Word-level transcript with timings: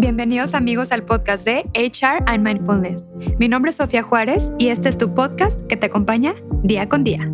Bienvenidos 0.00 0.54
amigos 0.54 0.92
al 0.92 1.04
podcast 1.04 1.44
de 1.44 1.68
HR 1.74 2.22
and 2.26 2.44
Mindfulness. 2.44 3.10
Mi 3.40 3.48
nombre 3.48 3.70
es 3.70 3.76
Sofía 3.78 4.00
Juárez 4.00 4.52
y 4.56 4.68
este 4.68 4.88
es 4.88 4.96
tu 4.96 5.12
podcast 5.12 5.60
que 5.66 5.76
te 5.76 5.86
acompaña 5.86 6.34
día 6.62 6.88
con 6.88 7.02
día. 7.02 7.28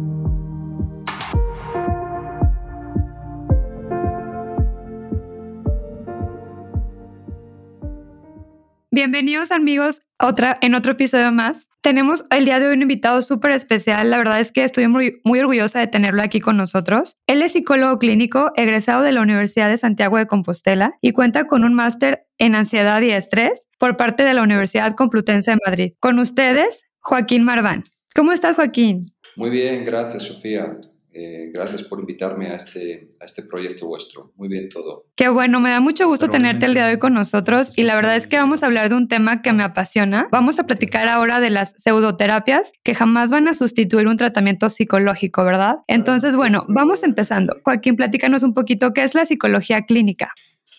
Bienvenidos 8.91 9.53
amigos 9.53 10.01
otra, 10.19 10.57
en 10.63 10.75
otro 10.75 10.93
episodio 10.93 11.33
más. 11.33 11.69
Tenemos 11.85 12.25
el 12.31 12.47
día 12.47 12.61
de 12.61 12.69
hoy 12.69 12.77
un 12.77 12.81
invitado 12.81 13.21
súper 13.21 13.51
especial. 13.51 14.09
La 14.09 14.17
verdad 14.17 14.41
es 14.41 14.53
que 14.53 14.65
estoy 14.65 14.89
muy, 14.89 15.21
muy 15.23 15.41
orgullosa 15.41 15.81
de 15.81 15.87
tenerlo 15.87 16.23
aquí 16.23 16.41
con 16.41 16.57
nosotros. 16.57 17.19
Él 17.27 17.43
es 17.43 17.53
psicólogo 17.53 17.99
clínico, 17.99 18.53
egresado 18.57 19.03
de 19.03 19.13
la 19.13 19.21
Universidad 19.21 19.69
de 19.69 19.77
Santiago 19.77 20.17
de 20.17 20.27
Compostela 20.27 20.95
y 21.03 21.13
cuenta 21.13 21.47
con 21.47 21.63
un 21.63 21.75
máster 21.75 22.25
en 22.39 22.55
ansiedad 22.55 23.03
y 23.03 23.11
estrés 23.11 23.69
por 23.79 23.99
parte 23.99 24.23
de 24.23 24.33
la 24.33 24.43
Universidad 24.43 24.95
Complutense 24.95 25.51
de 25.51 25.59
Madrid. 25.63 25.93
Con 26.01 26.19
ustedes, 26.19 26.85
Joaquín 27.01 27.45
Marván. 27.45 27.85
¿Cómo 28.15 28.33
estás, 28.33 28.57
Joaquín? 28.57 29.13
Muy 29.37 29.51
bien, 29.51 29.85
gracias, 29.85 30.23
Sofía. 30.23 30.79
Eh, 31.17 31.53
gracias 31.55 31.85
por 31.85 32.01
invitarme 32.01 32.49
a 32.49 32.57
este, 32.57 33.15
a 33.21 33.25
este 33.25 33.43
proyecto 33.43 33.87
vuestro. 33.87 34.33
Muy 34.35 34.49
bien 34.49 34.69
todo. 34.69 35.07
Qué 35.15 35.29
bueno, 35.29 35.61
me 35.61 35.71
da 35.71 35.79
mucho 35.79 36.09
gusto 36.09 36.29
tenerte 36.29 36.67
el 36.67 36.75
día 36.75 36.87
de 36.87 36.95
hoy 36.95 36.99
con 36.99 37.15
nosotros 37.15 37.71
y 37.77 37.85
la 37.85 37.95
verdad 37.95 38.17
es 38.17 38.27
que 38.27 38.37
vamos 38.37 38.65
a 38.65 38.67
hablar 38.67 38.89
de 38.89 38.97
un 38.97 39.07
tema 39.07 39.41
que 39.41 39.53
me 39.53 39.63
apasiona. 39.63 40.27
Vamos 40.33 40.59
a 40.59 40.65
platicar 40.65 41.07
ahora 41.07 41.39
de 41.39 41.51
las 41.51 41.73
pseudoterapias 41.81 42.73
que 42.83 42.97
jamás 42.97 43.31
van 43.31 43.47
a 43.47 43.55
sustituir 43.55 44.09
un 44.09 44.17
tratamiento 44.17 44.69
psicológico, 44.69 45.45
¿verdad? 45.45 45.77
Entonces, 45.87 46.35
bueno, 46.35 46.65
vamos 46.69 47.05
empezando. 47.05 47.55
Joaquín, 47.63 47.95
platícanos 47.95 48.43
un 48.43 48.53
poquito 48.53 48.93
qué 48.93 49.05
es 49.05 49.15
la 49.15 49.25
psicología 49.25 49.83
clínica. 49.83 50.33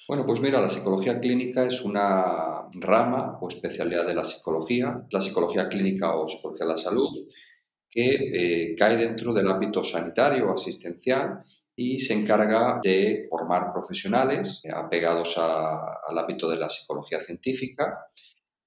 Bueno, 0.06 0.26
pues 0.26 0.42
mira, 0.42 0.60
la 0.60 0.70
psicología 0.70 1.18
clínica 1.18 1.64
es 1.64 1.82
una 1.82 2.66
rama 2.74 3.38
o 3.40 3.48
especialidad 3.48 4.06
de 4.06 4.16
la 4.16 4.26
psicología, 4.26 5.02
la 5.10 5.22
psicología 5.22 5.70
clínica 5.70 6.14
o 6.14 6.28
psicología 6.28 6.66
de 6.66 6.72
la 6.72 6.78
salud 6.78 7.26
que 7.96 8.10
eh, 8.12 8.76
cae 8.78 8.98
dentro 8.98 9.34
del 9.34 9.50
ámbito 9.50 9.82
sanitario 9.82 10.50
o 10.50 10.54
asistencial 10.54 11.46
y 11.78 11.98
se 11.98 12.14
encarga 12.14 12.82
de 12.84 13.26
formar 13.30 13.72
profesionales 13.72 14.62
apegados 14.74 15.38
al 15.38 16.18
ámbito 16.18 16.50
de 16.50 16.58
la 16.58 16.68
psicología 16.68 17.22
científica 17.22 18.08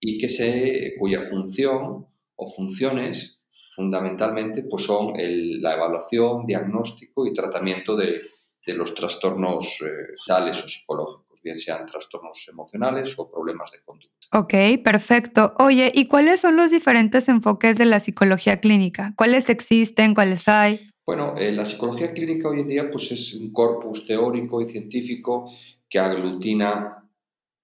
y 0.01 0.17
que 0.17 0.31
se, 0.31 0.95
cuya 0.99 1.21
función 1.21 2.07
o 2.37 2.49
funciones 2.49 3.43
fundamentalmente 3.75 4.65
pues 4.65 4.85
son 4.85 5.13
la 5.17 5.75
evaluación, 5.75 6.47
diagnóstico 6.47 7.27
y 7.27 7.35
tratamiento 7.35 7.97
de, 7.97 8.21
los 8.67 8.95
trastornos 8.95 9.65
eh, 9.81 10.15
tales 10.27 10.63
o 10.63 10.69
psicológicos 10.69 11.28
bien 11.43 11.59
sean 11.59 11.87
trastornos 11.87 12.47
emocionales 12.51 13.19
o 13.19 13.31
problemas 13.31 13.73
de 13.73 13.79
conducta. 13.85 14.27
Ok, 14.33 14.83
perfecto. 14.83 15.55
Oye, 15.59 15.91
¿y 15.95 16.07
cuáles 16.07 16.41
son 16.41 16.57
los 16.57 16.71
diferentes 16.71 17.29
enfoques 17.29 17.79
de 17.79 17.87
la 17.87 18.01
psicología 18.01 18.61
clínica? 18.61 19.15
¿Cuáles 19.17 19.49
existen? 19.49 20.15
¿Cuáles 20.15 20.49
hay? 20.49 20.87
Bueno, 21.07 21.37
eh, 21.39 21.53
la 21.53 21.65
psicología 21.65 22.13
clínica 22.13 22.49
hoy 22.49 22.61
en 22.61 22.69
día 22.69 22.91
pues, 22.91 23.11
es 23.13 23.35
un 23.35 23.53
corpus 23.53 24.07
teórico 24.07 24.61
y 24.61 24.67
científico 24.67 25.51
que 25.89 25.99
aglutina 25.99 27.11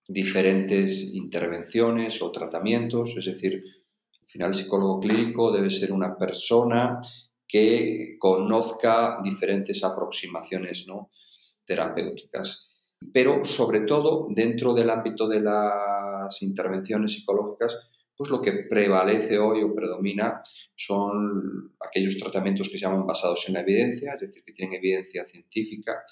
diferentes 0.09 1.15
intervenciones 1.15 2.21
o 2.23 2.31
tratamientos, 2.31 3.15
es 3.17 3.25
decir, 3.27 3.63
al 4.21 4.29
final 4.29 4.49
el 4.51 4.55
psicólogo 4.55 5.01
clínico 5.01 5.53
debe 5.53 5.71
ser 5.71 5.93
una 5.93 6.17
persona 6.17 7.01
que 7.47 8.17
conozca 8.19 9.19
diferentes 9.23 9.85
aproximaciones 9.85 10.87
¿no? 10.87 11.11
terapéuticas 11.65 12.74
pero 13.13 13.45
sobre 13.45 13.81
todo 13.81 14.29
dentro 14.31 14.75
del 14.75 14.91
ámbito 14.91 15.29
de 15.29 15.41
las 15.41 16.43
intervenciones 16.43 17.13
psicológicas, 17.13 17.91
pues 18.17 18.31
lo 18.31 18.41
que 18.41 18.53
prevalece 18.53 19.39
hoy 19.39 19.63
o 19.63 19.75
predomina 19.75 20.43
son 20.77 21.75
aquellos 21.81 22.19
tratamientos 22.19 22.69
que 22.69 22.79
se 22.79 22.85
llaman 22.85 23.07
basados 23.07 23.45
en 23.49 23.55
la 23.55 23.61
evidencia, 23.61 24.15
es 24.15 24.21
decir, 24.21 24.45
que 24.45 24.53
tienen 24.53 24.77
evidencia 24.77 25.27
científica, 25.27 26.05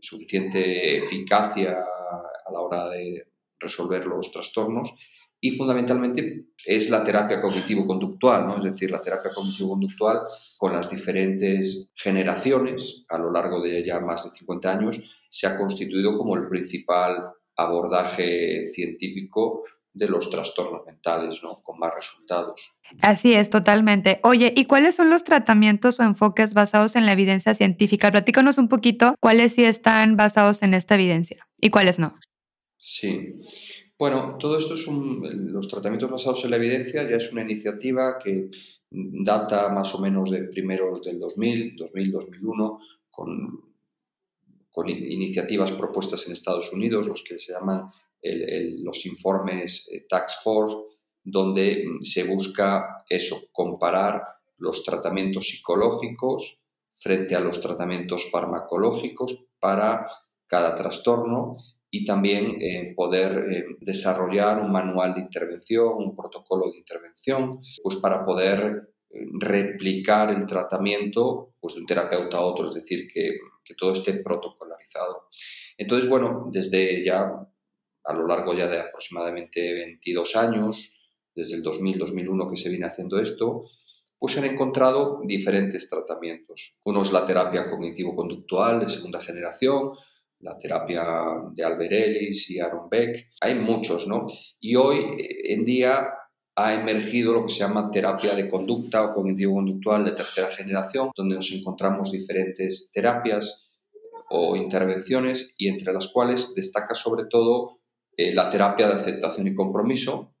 suficiente 0.00 0.98
eficacia 0.98 1.78
a 2.44 2.52
la 2.52 2.60
hora 2.60 2.88
de 2.90 3.28
resolver 3.58 4.06
los 4.06 4.30
trastornos 4.32 4.94
y 5.40 5.52
fundamentalmente 5.52 6.46
es 6.64 6.90
la 6.90 7.04
terapia 7.04 7.40
cognitivo-conductual, 7.40 8.46
¿no? 8.46 8.56
es 8.58 8.64
decir, 8.64 8.90
la 8.90 9.00
terapia 9.00 9.32
cognitivo-conductual 9.34 10.22
con 10.56 10.72
las 10.72 10.90
diferentes 10.90 11.92
generaciones 11.94 13.04
a 13.08 13.18
lo 13.18 13.30
largo 13.30 13.62
de 13.62 13.84
ya 13.84 14.00
más 14.00 14.24
de 14.24 14.30
50 14.30 14.72
años 14.72 14.98
se 15.36 15.46
ha 15.46 15.58
constituido 15.58 16.16
como 16.16 16.34
el 16.34 16.48
principal 16.48 17.30
abordaje 17.56 18.62
científico 18.72 19.64
de 19.92 20.08
los 20.08 20.30
trastornos 20.30 20.86
mentales, 20.86 21.42
¿no? 21.42 21.62
Con 21.62 21.78
más 21.78 21.94
resultados. 21.94 22.80
Así 23.02 23.34
es, 23.34 23.50
totalmente. 23.50 24.18
Oye, 24.22 24.54
¿y 24.56 24.64
cuáles 24.64 24.94
son 24.94 25.10
los 25.10 25.24
tratamientos 25.24 26.00
o 26.00 26.04
enfoques 26.04 26.54
basados 26.54 26.96
en 26.96 27.04
la 27.04 27.12
evidencia 27.12 27.52
científica? 27.52 28.10
Platícanos 28.10 28.56
un 28.56 28.68
poquito 28.68 29.14
cuáles 29.20 29.52
sí 29.52 29.64
están 29.64 30.16
basados 30.16 30.62
en 30.62 30.72
esta 30.72 30.94
evidencia 30.94 31.46
y 31.60 31.68
cuáles 31.68 31.98
no. 31.98 32.18
Sí. 32.78 33.34
Bueno, 33.98 34.38
todo 34.38 34.58
esto 34.58 34.72
es 34.72 34.86
un, 34.86 35.52
los 35.52 35.68
tratamientos 35.68 36.10
basados 36.10 36.44
en 36.44 36.50
la 36.50 36.56
evidencia 36.56 37.02
ya 37.02 37.16
es 37.16 37.30
una 37.30 37.42
iniciativa 37.42 38.18
que 38.18 38.48
data 38.90 39.68
más 39.68 39.94
o 39.94 40.00
menos 40.00 40.30
de 40.30 40.44
primeros 40.44 41.04
del 41.04 41.20
2000, 41.20 41.76
2000, 41.76 42.12
2001, 42.12 42.78
con 43.10 43.75
con 44.76 44.90
iniciativas 44.90 45.72
propuestas 45.72 46.26
en 46.26 46.34
Estados 46.34 46.70
Unidos, 46.70 47.06
los 47.06 47.24
que 47.24 47.38
se 47.38 47.54
llaman 47.54 47.88
los 48.82 49.06
informes 49.06 49.88
eh, 49.90 50.04
Tax 50.06 50.40
Force, 50.44 50.76
donde 51.24 51.86
mm, 51.86 52.02
se 52.02 52.24
busca 52.24 53.02
eso, 53.08 53.38
comparar 53.52 54.22
los 54.58 54.84
tratamientos 54.84 55.48
psicológicos 55.48 56.62
frente 56.94 57.34
a 57.34 57.40
los 57.40 57.62
tratamientos 57.62 58.30
farmacológicos 58.30 59.48
para 59.58 60.06
cada 60.46 60.74
trastorno 60.74 61.56
y 61.90 62.04
también 62.04 62.60
eh, 62.60 62.92
poder 62.94 63.46
eh, 63.50 63.64
desarrollar 63.80 64.60
un 64.60 64.72
manual 64.72 65.14
de 65.14 65.22
intervención, 65.22 65.94
un 65.96 66.14
protocolo 66.14 66.70
de 66.70 66.76
intervención, 66.76 67.60
pues 67.82 67.96
para 67.96 68.26
poder 68.26 68.90
replicar 69.10 70.30
el 70.30 70.46
tratamiento 70.46 71.54
pues, 71.60 71.74
de 71.74 71.80
un 71.80 71.86
terapeuta 71.86 72.38
a 72.38 72.42
otro, 72.42 72.68
es 72.68 72.74
decir, 72.74 73.08
que 73.12 73.38
que 73.66 73.74
todo 73.74 73.92
esté 73.92 74.14
protocolarizado. 74.14 75.28
Entonces, 75.76 76.08
bueno, 76.08 76.48
desde 76.50 77.04
ya 77.04 77.28
a 78.04 78.12
lo 78.14 78.26
largo 78.26 78.54
ya 78.54 78.68
de 78.68 78.78
aproximadamente 78.78 79.74
22 79.74 80.36
años, 80.36 80.96
desde 81.34 81.56
el 81.56 81.64
2000-2001 81.64 82.50
que 82.50 82.56
se 82.56 82.70
viene 82.70 82.86
haciendo 82.86 83.18
esto, 83.18 83.64
pues 84.18 84.32
se 84.32 84.38
han 84.38 84.46
encontrado 84.46 85.20
diferentes 85.24 85.90
tratamientos. 85.90 86.80
Uno 86.84 87.02
es 87.02 87.12
la 87.12 87.26
terapia 87.26 87.68
cognitivo-conductual 87.68 88.80
de 88.80 88.88
segunda 88.88 89.20
generación, 89.20 89.90
la 90.38 90.56
terapia 90.56 91.04
de 91.52 91.64
Albert 91.64 91.92
Ellis 91.92 92.48
y 92.50 92.60
Aaron 92.60 92.88
Beck. 92.88 93.30
Hay 93.40 93.56
muchos, 93.56 94.06
¿no? 94.06 94.26
Y 94.60 94.76
hoy 94.76 95.16
en 95.44 95.64
día 95.64 96.08
ha 96.58 96.72
emergido 96.72 97.34
lo 97.34 97.46
que 97.46 97.52
se 97.52 97.60
llama 97.60 97.90
terapia 97.90 98.34
de 98.34 98.48
conducta 98.48 99.04
o 99.04 99.14
cognitivo-conductual 99.14 100.06
de 100.06 100.12
tercera 100.12 100.50
generación, 100.50 101.10
donde 101.14 101.36
nos 101.36 101.52
encontramos 101.52 102.12
diferentes 102.12 102.90
terapias 102.92 103.68
o 104.30 104.56
intervenciones 104.56 105.54
y 105.58 105.68
entre 105.68 105.92
las 105.92 106.08
cuales 106.08 106.54
destaca 106.54 106.94
sobre 106.94 107.26
todo 107.26 107.80
eh, 108.16 108.34
la 108.34 108.48
terapia 108.48 108.88
de 108.88 108.94
aceptación 108.94 109.46
y 109.46 109.54
compromiso, 109.54 110.34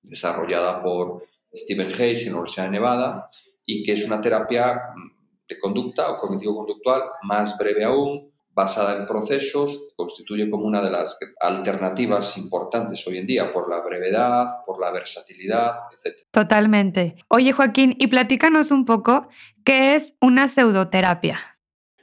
desarrollada 0.00 0.80
por 0.80 1.26
Stephen 1.52 1.88
Hayes 1.88 2.22
en 2.22 2.32
la 2.32 2.38
Universidad 2.38 2.66
de 2.66 2.70
Nevada 2.70 3.30
y 3.66 3.82
que 3.82 3.94
es 3.94 4.06
una 4.06 4.20
terapia 4.20 4.74
mm, 4.94 5.46
de 5.48 5.58
conducta 5.58 6.10
o 6.12 6.20
cognitivo-conductual 6.20 7.02
más 7.24 7.58
breve 7.58 7.84
aún, 7.84 8.32
basada 8.58 8.96
en 8.96 9.06
procesos, 9.06 9.92
constituye 9.94 10.50
como 10.50 10.66
una 10.66 10.82
de 10.82 10.90
las 10.90 11.16
alternativas 11.38 12.36
importantes 12.38 13.06
hoy 13.06 13.18
en 13.18 13.26
día 13.28 13.52
por 13.52 13.70
la 13.70 13.78
brevedad, 13.82 14.64
por 14.66 14.80
la 14.80 14.90
versatilidad, 14.90 15.74
etc. 15.92 16.22
Totalmente. 16.32 17.14
Oye 17.28 17.52
Joaquín, 17.52 17.94
y 18.00 18.08
platícanos 18.08 18.72
un 18.72 18.84
poco, 18.84 19.28
¿qué 19.64 19.94
es 19.94 20.16
una 20.20 20.48
pseudoterapia? 20.48 21.38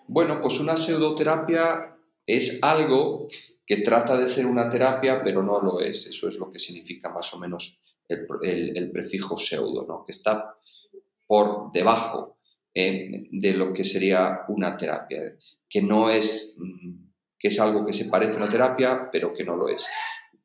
Bueno, 0.07 0.39
pues 0.39 0.61
una 0.61 0.77
pseudoterapia 0.77 1.97
es 2.25 2.63
algo 2.63 3.27
que 3.65 3.77
trata 3.81 4.15
de 4.15 4.29
ser 4.29 4.45
una 4.45 4.69
terapia, 4.69 5.21
pero 5.25 5.43
no 5.43 5.59
lo 5.61 5.81
es. 5.81 6.07
Eso 6.07 6.29
es 6.29 6.37
lo 6.37 6.49
que 6.53 6.59
significa 6.59 7.09
más 7.09 7.33
o 7.33 7.37
menos 7.37 7.81
el, 8.07 8.91
prefijo 8.93 9.37
pseudo, 9.37 9.85
¿no? 9.85 10.05
que 10.05 10.13
está 10.13 10.55
por 11.27 11.73
debajo 11.73 12.37
eh, 12.73 13.27
de 13.29 13.53
lo 13.55 13.73
que 13.73 13.83
sería 13.83 14.45
una 14.47 14.77
terapia 14.77 15.35
que 15.75 15.81
no 15.81 16.09
es, 16.09 16.55
mm, 16.57 17.11
que 17.37 17.49
es 17.49 17.59
algo 17.59 17.85
que 17.85 17.91
se 17.91 18.05
parece 18.05 18.35
a 18.35 18.37
una 18.37 18.49
terapia, 18.49 19.09
pero 19.11 19.33
que 19.33 19.43
no 19.43 19.57
lo 19.57 19.67
es. 19.67 19.85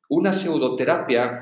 Una 0.09 0.33
pseudoterapia 0.33 1.39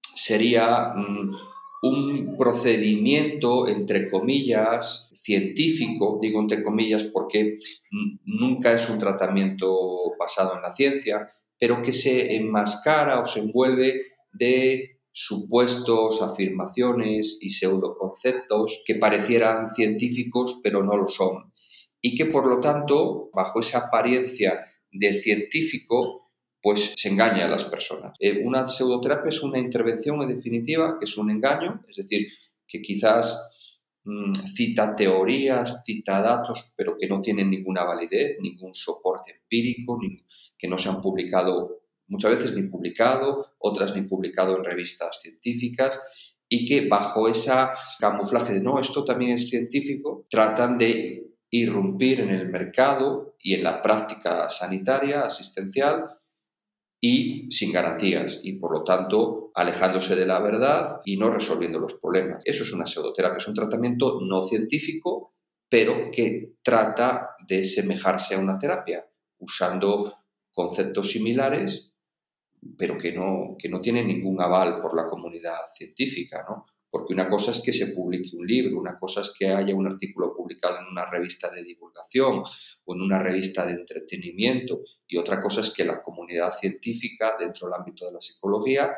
sería 0.00 0.94
mm, 0.96 1.36
un 1.82 2.38
procedimiento, 2.38 3.68
entre 3.68 4.10
comillas, 4.10 5.10
científico, 5.12 6.20
digo 6.22 6.40
entre 6.40 6.62
comillas 6.62 7.04
porque 7.04 7.58
nunca 8.24 8.72
es 8.72 8.88
un 8.88 8.98
tratamiento 8.98 10.16
basado 10.18 10.56
en 10.56 10.62
la 10.62 10.72
ciencia, 10.72 11.28
pero 11.58 11.82
que 11.82 11.92
se 11.92 12.34
enmascara 12.34 13.20
o 13.20 13.26
se 13.26 13.40
envuelve 13.40 14.06
de 14.32 15.00
supuestos, 15.12 16.22
afirmaciones 16.22 17.36
y 17.42 17.50
pseudoconceptos 17.50 18.82
que 18.86 18.94
parecieran 18.94 19.68
científicos 19.68 20.60
pero 20.62 20.82
no 20.82 20.96
lo 20.96 21.08
son. 21.08 21.51
Y 22.02 22.16
que 22.16 22.26
por 22.26 22.46
lo 22.46 22.60
tanto, 22.60 23.30
bajo 23.32 23.60
esa 23.60 23.86
apariencia 23.86 24.66
de 24.90 25.14
científico, 25.14 26.32
pues 26.60 26.94
se 26.96 27.08
engaña 27.08 27.46
a 27.46 27.48
las 27.48 27.64
personas. 27.64 28.16
Eh, 28.20 28.42
una 28.44 28.68
pseudoterapia 28.68 29.30
es 29.30 29.42
una 29.42 29.58
intervención 29.58 30.20
en 30.22 30.36
definitiva, 30.36 30.98
que 30.98 31.06
es 31.06 31.16
un 31.16 31.30
engaño, 31.30 31.80
es 31.88 31.96
decir, 31.96 32.28
que 32.66 32.80
quizás 32.80 33.50
mm, 34.04 34.34
cita 34.34 34.94
teorías, 34.94 35.82
cita 35.84 36.20
datos, 36.20 36.74
pero 36.76 36.96
que 36.98 37.08
no 37.08 37.20
tienen 37.20 37.50
ninguna 37.50 37.84
validez, 37.84 38.38
ningún 38.40 38.74
soporte 38.74 39.32
empírico, 39.32 39.98
que 40.56 40.68
no 40.68 40.78
se 40.78 40.88
han 40.88 41.00
publicado 41.00 41.82
muchas 42.06 42.32
veces 42.32 42.54
ni 42.54 42.62
publicado, 42.68 43.54
otras 43.58 43.96
ni 43.96 44.02
publicado 44.02 44.56
en 44.56 44.64
revistas 44.64 45.20
científicas 45.20 46.00
y 46.48 46.66
que 46.66 46.86
bajo 46.86 47.28
esa 47.28 47.72
camuflaje 47.98 48.52
de 48.52 48.60
no, 48.60 48.78
esto 48.78 49.04
también 49.04 49.38
es 49.38 49.48
científico, 49.48 50.26
tratan 50.28 50.76
de 50.76 51.31
irrumpir 51.52 52.20
en 52.20 52.30
el 52.30 52.48
mercado 52.48 53.36
y 53.38 53.54
en 53.54 53.62
la 53.62 53.82
práctica 53.82 54.48
sanitaria, 54.50 55.24
asistencial, 55.24 56.18
y 57.00 57.50
sin 57.50 57.72
garantías 57.72 58.42
y 58.44 58.54
por 58.54 58.72
lo 58.72 58.84
tanto 58.84 59.50
alejándose 59.54 60.14
de 60.14 60.24
la 60.24 60.40
verdad 60.40 61.00
y 61.04 61.16
no 61.16 61.30
resolviendo 61.30 61.80
los 61.80 61.94
problemas. 61.94 62.42
Eso 62.44 62.62
es 62.62 62.72
una 62.72 62.86
pseudoterapia, 62.86 63.38
es 63.38 63.48
un 63.48 63.54
tratamiento 63.54 64.20
no 64.20 64.44
científico, 64.44 65.34
pero 65.68 66.10
que 66.12 66.54
trata 66.62 67.36
de 67.46 67.64
semejarse 67.64 68.36
a 68.36 68.38
una 68.38 68.58
terapia, 68.58 69.04
usando 69.38 70.14
conceptos 70.52 71.10
similares 71.10 71.92
pero 72.78 72.96
que 72.96 73.12
no, 73.12 73.56
que 73.58 73.68
no 73.68 73.80
tiene 73.80 74.04
ningún 74.04 74.40
aval 74.40 74.80
por 74.80 74.94
la 74.94 75.08
comunidad 75.08 75.66
científica, 75.74 76.44
¿no? 76.48 76.66
Porque 76.92 77.14
una 77.14 77.30
cosa 77.30 77.52
es 77.52 77.62
que 77.62 77.72
se 77.72 77.94
publique 77.94 78.36
un 78.36 78.46
libro, 78.46 78.78
una 78.78 78.98
cosa 78.98 79.22
es 79.22 79.32
que 79.36 79.48
haya 79.48 79.74
un 79.74 79.86
artículo 79.86 80.36
publicado 80.36 80.78
en 80.78 80.88
una 80.92 81.06
revista 81.06 81.48
de 81.50 81.64
divulgación 81.64 82.44
o 82.84 82.94
en 82.94 83.00
una 83.00 83.18
revista 83.18 83.64
de 83.64 83.72
entretenimiento, 83.72 84.82
y 85.08 85.16
otra 85.16 85.40
cosa 85.40 85.62
es 85.62 85.72
que 85.72 85.86
la 85.86 86.02
comunidad 86.02 86.52
científica, 86.54 87.34
dentro 87.40 87.66
del 87.66 87.78
ámbito 87.78 88.04
de 88.04 88.12
la 88.12 88.20
psicología, 88.20 88.94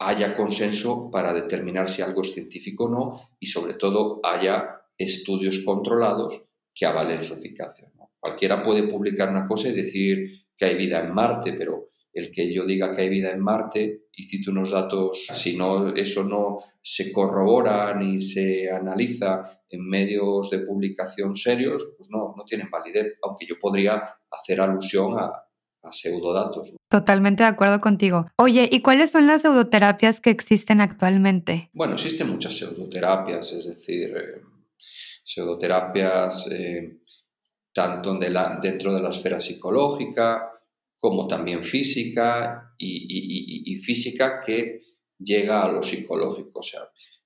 haya 0.00 0.36
consenso 0.36 1.10
para 1.10 1.32
determinar 1.32 1.88
si 1.88 2.02
algo 2.02 2.20
es 2.20 2.34
científico 2.34 2.84
o 2.84 2.90
no, 2.90 3.30
y 3.40 3.46
sobre 3.46 3.72
todo 3.72 4.20
haya 4.22 4.82
estudios 4.98 5.64
controlados 5.64 6.50
que 6.74 6.84
avalen 6.84 7.22
su 7.22 7.32
eficacia. 7.32 7.90
Cualquiera 8.20 8.62
puede 8.62 8.82
publicar 8.82 9.30
una 9.30 9.48
cosa 9.48 9.68
y 9.68 9.72
decir 9.72 10.44
que 10.54 10.66
hay 10.66 10.76
vida 10.76 11.00
en 11.00 11.14
Marte, 11.14 11.54
pero 11.54 11.87
el 12.18 12.30
que 12.30 12.52
yo 12.52 12.64
diga 12.64 12.94
que 12.94 13.02
hay 13.02 13.08
vida 13.08 13.30
en 13.30 13.40
Marte 13.40 14.08
y 14.12 14.24
cite 14.24 14.50
unos 14.50 14.70
datos, 14.70 15.26
si 15.32 15.56
no, 15.56 15.94
eso 15.94 16.24
no 16.24 16.58
se 16.82 17.12
corrobora 17.12 17.94
ni 17.94 18.18
se 18.18 18.70
analiza 18.70 19.60
en 19.70 19.86
medios 19.88 20.50
de 20.50 20.60
publicación 20.60 21.36
serios, 21.36 21.94
pues 21.96 22.10
no, 22.10 22.34
no 22.36 22.44
tienen 22.44 22.70
validez, 22.70 23.18
aunque 23.22 23.46
yo 23.46 23.56
podría 23.60 24.16
hacer 24.30 24.60
alusión 24.60 25.18
a, 25.18 25.26
a 25.82 25.92
pseudodatos. 25.92 26.74
Totalmente 26.90 27.42
de 27.42 27.50
acuerdo 27.50 27.80
contigo. 27.80 28.26
Oye, 28.36 28.68
¿y 28.72 28.80
cuáles 28.80 29.10
son 29.10 29.26
las 29.26 29.42
pseudoterapias 29.42 30.20
que 30.20 30.30
existen 30.30 30.80
actualmente? 30.80 31.70
Bueno, 31.74 31.94
existen 31.94 32.30
muchas 32.30 32.56
pseudoterapias, 32.56 33.52
es 33.52 33.68
decir, 33.68 34.16
eh, 34.16 34.40
pseudoterapias 35.24 36.50
eh, 36.50 36.98
tanto 37.74 38.14
de 38.14 38.30
la, 38.30 38.58
dentro 38.60 38.94
de 38.94 39.02
la 39.02 39.10
esfera 39.10 39.38
psicológica, 39.38 40.50
como 40.98 41.28
también 41.28 41.62
física 41.62 42.74
y, 42.76 43.78
física 43.78 44.42
que 44.44 44.80
llega 45.18 45.62
a 45.62 45.72
lo 45.72 45.82
psicológico. 45.82 46.60
O 46.60 46.62
sea, 46.62 46.82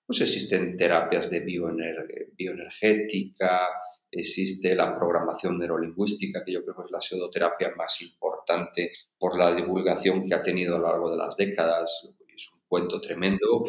pues 0.07 0.21
existen 0.21 0.77
terapias 0.77 1.29
de 1.31 1.41
bioenergética, 1.41 3.69
existe 4.11 4.75
la 4.75 4.95
programación 4.95 5.59
neurolingüística, 5.59 6.45
que 6.45 6.53
yo 6.53 6.63
creo 6.63 6.77
que 6.77 6.83
es 6.85 6.91
la 6.91 7.01
pseudoterapia 7.01 7.73
más 7.77 8.03
importante 8.03 8.93
por 9.19 9.39
la 9.39 9.55
divulgación 9.55 10.29
que 10.29 10.35
ha 10.35 10.43
tenido 10.43 10.77
a 10.77 10.79
lo 10.79 10.89
largo 10.89 11.11
de 11.11 11.17
las 11.17 11.35
décadas. 11.37 12.15
Es 12.29 12.53
un 12.53 12.61
cuento 12.69 13.01
tremendo, 13.01 13.65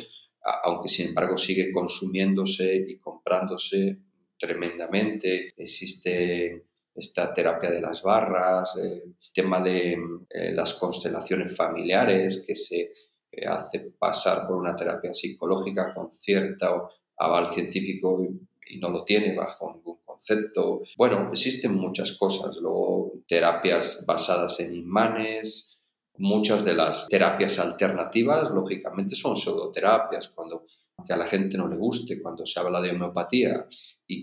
aunque 0.63 0.89
sin 0.89 1.07
embargo 1.07 1.37
sigue 1.37 1.71
consumiéndose 1.71 2.85
y 2.87 2.99
comprándose 2.99 3.99
tremendamente. 4.37 5.53
Existe 5.55 6.65
esta 6.95 7.33
terapia 7.33 7.71
de 7.71 7.81
las 7.81 8.03
barras, 8.03 8.75
el 8.77 9.15
tema 9.33 9.61
de 9.61 9.93
eh, 10.29 10.51
las 10.53 10.75
constelaciones 10.75 11.55
familiares, 11.55 12.45
que 12.47 12.55
se 12.55 12.93
eh, 13.31 13.45
hace 13.47 13.93
pasar 13.97 14.45
por 14.45 14.57
una 14.57 14.75
terapia 14.75 15.13
psicológica 15.13 15.93
con 15.93 16.11
cierto 16.11 16.89
aval 17.17 17.47
científico 17.47 18.23
y, 18.23 18.49
no 18.79 18.89
lo 18.89 19.03
tiene 19.03 19.35
bajo 19.35 19.71
ningún 19.71 19.99
concepto. 20.03 20.81
Bueno, 20.97 21.29
existen 21.31 21.75
muchas 21.75 22.17
cosas, 22.17 22.55
luego 22.55 23.21
terapias 23.27 24.03
basadas 24.07 24.59
en 24.61 24.73
imanes, 24.73 25.79
muchas 26.17 26.65
de 26.65 26.73
las 26.73 27.07
terapias 27.07 27.59
alternativas, 27.59 28.49
lógicamente, 28.49 29.15
son 29.15 29.37
pseudoterapias, 29.37 30.29
cuando 30.29 30.65
que 31.05 31.13
a 31.13 31.17
la 31.17 31.25
gente 31.25 31.57
no 31.57 31.67
le 31.67 31.75
guste, 31.75 32.21
cuando 32.21 32.45
se 32.45 32.59
habla 32.59 32.81
de 32.81 32.91
homeopatía 32.91 33.65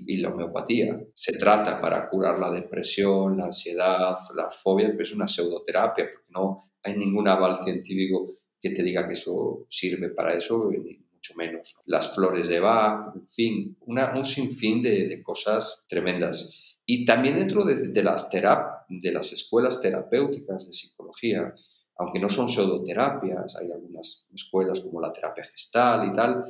y, 0.07 0.17
la 0.19 0.31
homeopatía 0.31 1.01
se 1.15 1.39
trata 1.39 1.81
para 1.81 2.09
curar 2.09 2.39
la 2.39 2.51
depresión, 2.51 3.37
la 3.37 3.47
ansiedad, 3.47 4.17
las 4.35 4.57
fobias, 4.57 4.91
pero 4.93 5.03
es 5.03 5.15
una 5.15 5.29
pseudoterapia, 5.29 6.09
porque 6.11 6.31
no 6.31 6.73
hay 6.83 6.97
ningún 6.97 7.29
aval 7.29 7.59
científico 7.65 8.33
que 8.61 8.71
te 8.71 8.83
diga 8.83 9.07
que 9.07 9.15
eso 9.15 9.67
sirve 9.69 10.11
para 10.11 10.35
eso, 10.35 10.71
ni 10.71 10.99
mucho 11.13 11.35
menos. 11.37 11.77
Las 11.87 12.15
flores 12.15 12.49
de 12.49 12.61
Bach, 12.61 13.15
en 13.15 13.29
fin, 13.29 13.77
una, 13.81 14.15
un 14.17 14.25
sinfín 14.25 14.83
de, 14.83 15.09
de, 15.09 15.23
cosas 15.23 15.85
tremendas. 15.89 16.77
Y 16.85 17.05
también 17.05 17.37
dentro 17.37 17.65
de, 17.65 17.89
de 17.89 18.03
las 18.03 18.31
de 18.31 19.13
las 19.13 19.33
escuelas 19.33 19.81
terapéuticas 19.81 20.67
de 20.67 20.73
psicología, 20.73 21.55
aunque 22.01 22.19
no 22.19 22.31
son 22.31 22.49
pseudoterapias, 22.49 23.57
hay 23.57 23.71
algunas 23.71 24.27
escuelas 24.35 24.81
como 24.81 25.01
la 25.01 25.13
terapia 25.13 25.45
gestal 25.45 26.11
y 26.11 26.17
tal, 26.17 26.45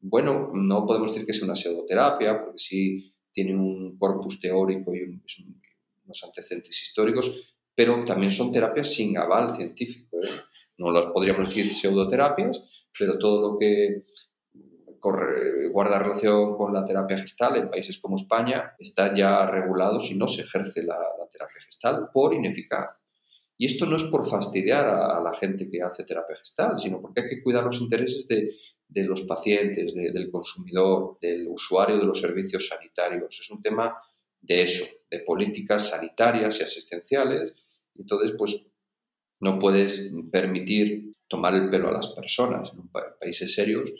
bueno, 0.00 0.50
no 0.54 0.86
podemos 0.86 1.12
decir 1.12 1.26
que 1.26 1.34
sea 1.34 1.44
una 1.44 1.56
pseudoterapia, 1.56 2.42
porque 2.42 2.58
sí 2.58 3.14
tiene 3.32 3.54
un 3.54 3.98
corpus 3.98 4.40
teórico 4.40 4.94
y 4.94 5.02
unos 5.02 6.24
antecedentes 6.24 6.82
históricos, 6.82 7.54
pero 7.74 8.04
también 8.04 8.32
son 8.32 8.52
terapias 8.52 8.92
sin 8.92 9.16
aval 9.18 9.54
científico. 9.54 10.18
¿eh? 10.22 10.28
No 10.78 10.90
las 10.90 11.12
podríamos 11.12 11.48
decir 11.48 11.72
pseudoterapias, 11.72 12.64
pero 12.98 13.18
todo 13.18 13.52
lo 13.52 13.58
que 13.58 14.04
guarda 15.72 15.98
relación 15.98 16.56
con 16.56 16.74
la 16.74 16.84
terapia 16.84 17.18
gestal 17.18 17.56
en 17.56 17.70
países 17.70 17.98
como 17.98 18.16
España 18.16 18.74
está 18.78 19.14
ya 19.14 19.46
regulado 19.46 19.98
si 20.00 20.16
no 20.16 20.28
se 20.28 20.42
ejerce 20.42 20.82
la, 20.82 20.98
terapia 21.30 21.60
gestal 21.64 22.08
por 22.12 22.34
ineficaz. 22.34 23.02
Y 23.56 23.66
esto 23.66 23.86
no 23.86 23.96
es 23.96 24.04
por 24.04 24.28
fastidiar 24.28 24.86
a, 24.86 25.20
la 25.20 25.32
gente 25.32 25.70
que 25.70 25.80
hace 25.80 26.04
terapia 26.04 26.36
gestal, 26.36 26.78
sino 26.78 27.00
porque 27.00 27.20
hay 27.20 27.28
que 27.28 27.42
cuidar 27.42 27.64
los 27.64 27.80
intereses 27.80 28.26
de, 28.26 28.50
de 28.90 29.04
los 29.04 29.22
pacientes, 29.22 29.94
del 29.94 30.30
consumidor, 30.30 31.18
del 31.20 31.46
usuario 31.48 31.96
de 31.96 32.04
los 32.04 32.20
servicios 32.20 32.66
sanitarios. 32.66 33.38
Es 33.40 33.50
un 33.50 33.62
tema 33.62 33.96
de 34.40 34.62
eso, 34.62 34.84
de 35.08 35.20
políticas 35.20 35.90
sanitarias 35.90 36.58
y 36.58 36.64
asistenciales. 36.64 37.54
Entonces, 37.96 38.34
pues 38.36 38.66
no 39.40 39.58
puedes 39.58 40.12
permitir 40.30 41.12
tomar 41.28 41.54
el 41.54 41.70
pelo 41.70 41.88
a 41.88 41.92
las 41.92 42.08
personas. 42.08 42.72
En 42.72 42.88
países 43.18 43.54
serios, 43.54 43.90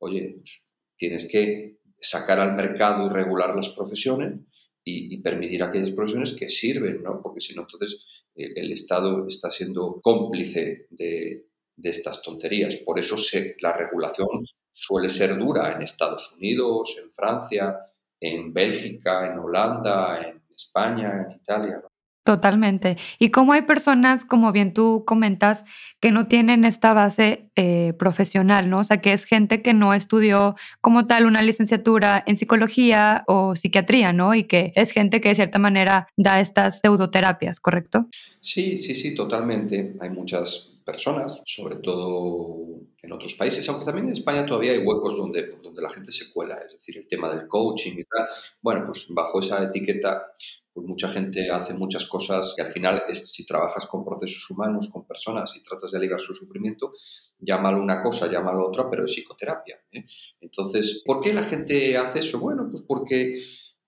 oye, 0.00 0.34
pues, 0.36 0.66
tienes 0.96 1.28
que 1.30 1.78
sacar 2.00 2.40
al 2.40 2.56
mercado 2.56 3.06
y 3.06 3.10
regular 3.10 3.54
las 3.54 3.68
profesiones 3.70 4.40
y, 4.82 5.18
permitir 5.18 5.62
aquellas 5.62 5.92
profesiones 5.92 6.34
que 6.34 6.48
sirven, 6.48 7.02
¿no? 7.02 7.20
Porque 7.22 7.40
si 7.40 7.54
no, 7.54 7.62
entonces 7.62 8.04
el 8.34 8.72
Estado 8.72 9.28
está 9.28 9.50
siendo 9.50 10.00
cómplice 10.00 10.88
de, 10.90 11.49
de 11.76 11.90
estas 11.90 12.22
tonterías. 12.22 12.76
Por 12.84 12.98
eso 12.98 13.16
se, 13.16 13.56
la 13.60 13.72
regulación 13.72 14.44
suele 14.72 15.10
ser 15.10 15.38
dura 15.38 15.72
en 15.72 15.82
Estados 15.82 16.34
Unidos, 16.36 16.96
en 17.02 17.12
Francia, 17.12 17.78
en 18.20 18.52
Bélgica, 18.52 19.26
en 19.26 19.38
Holanda, 19.38 20.20
en 20.20 20.42
España, 20.54 21.26
en 21.26 21.36
Italia. 21.36 21.82
Totalmente. 22.22 22.98
Y 23.18 23.30
como 23.30 23.54
hay 23.54 23.62
personas, 23.62 24.26
como 24.26 24.52
bien 24.52 24.74
tú 24.74 25.04
comentas, 25.06 25.64
que 26.00 26.12
no 26.12 26.26
tienen 26.26 26.64
esta 26.64 26.92
base 26.92 27.50
eh, 27.56 27.94
profesional, 27.98 28.68
¿no? 28.68 28.80
O 28.80 28.84
sea, 28.84 28.98
que 28.98 29.14
es 29.14 29.24
gente 29.24 29.62
que 29.62 29.72
no 29.72 29.94
estudió 29.94 30.54
como 30.82 31.06
tal 31.06 31.24
una 31.24 31.40
licenciatura 31.40 32.22
en 32.26 32.36
psicología 32.36 33.24
o 33.26 33.56
psiquiatría, 33.56 34.12
¿no? 34.12 34.34
Y 34.34 34.44
que 34.44 34.72
es 34.76 34.90
gente 34.90 35.22
que 35.22 35.30
de 35.30 35.34
cierta 35.34 35.58
manera 35.58 36.08
da 36.16 36.40
estas 36.40 36.80
pseudoterapias, 36.80 37.58
¿correcto? 37.58 38.06
Sí, 38.40 38.82
sí, 38.82 38.94
sí, 38.94 39.14
totalmente. 39.14 39.96
Hay 40.00 40.10
muchas 40.10 40.79
personas, 40.90 41.40
sobre 41.46 41.76
todo 41.76 42.80
en 43.02 43.12
otros 43.12 43.34
países, 43.34 43.68
aunque 43.68 43.84
también 43.84 44.08
en 44.08 44.14
España 44.14 44.44
todavía 44.44 44.72
hay 44.72 44.78
huecos 44.78 45.16
donde, 45.16 45.56
donde 45.62 45.82
la 45.82 45.90
gente 45.90 46.12
se 46.12 46.32
cuela, 46.32 46.56
es 46.66 46.72
decir, 46.72 46.96
el 46.98 47.08
tema 47.08 47.30
del 47.34 47.46
coaching 47.46 47.92
y 47.98 48.04
tal. 48.04 48.26
Bueno, 48.60 48.86
pues 48.86 49.06
bajo 49.10 49.40
esa 49.40 49.62
etiqueta 49.62 50.34
pues 50.72 50.86
mucha 50.86 51.08
gente 51.08 51.50
hace 51.50 51.74
muchas 51.74 52.06
cosas 52.06 52.54
que 52.54 52.62
al 52.62 52.68
final, 52.68 53.02
es, 53.08 53.32
si 53.32 53.44
trabajas 53.44 53.86
con 53.86 54.04
procesos 54.04 54.48
humanos, 54.50 54.90
con 54.92 55.06
personas 55.06 55.56
y 55.56 55.62
tratas 55.62 55.90
de 55.90 55.98
aliviar 55.98 56.20
su 56.20 56.32
sufrimiento, 56.32 56.92
llámalo 57.38 57.82
una 57.82 58.02
cosa, 58.02 58.30
llámalo 58.30 58.68
otra, 58.68 58.88
pero 58.88 59.04
es 59.04 59.12
psicoterapia. 59.12 59.80
¿eh? 59.90 60.04
Entonces, 60.40 61.02
¿por 61.04 61.20
qué 61.20 61.32
la 61.32 61.42
gente 61.42 61.96
hace 61.96 62.20
eso? 62.20 62.38
Bueno, 62.38 62.68
pues 62.70 62.84
porque, 62.86 63.42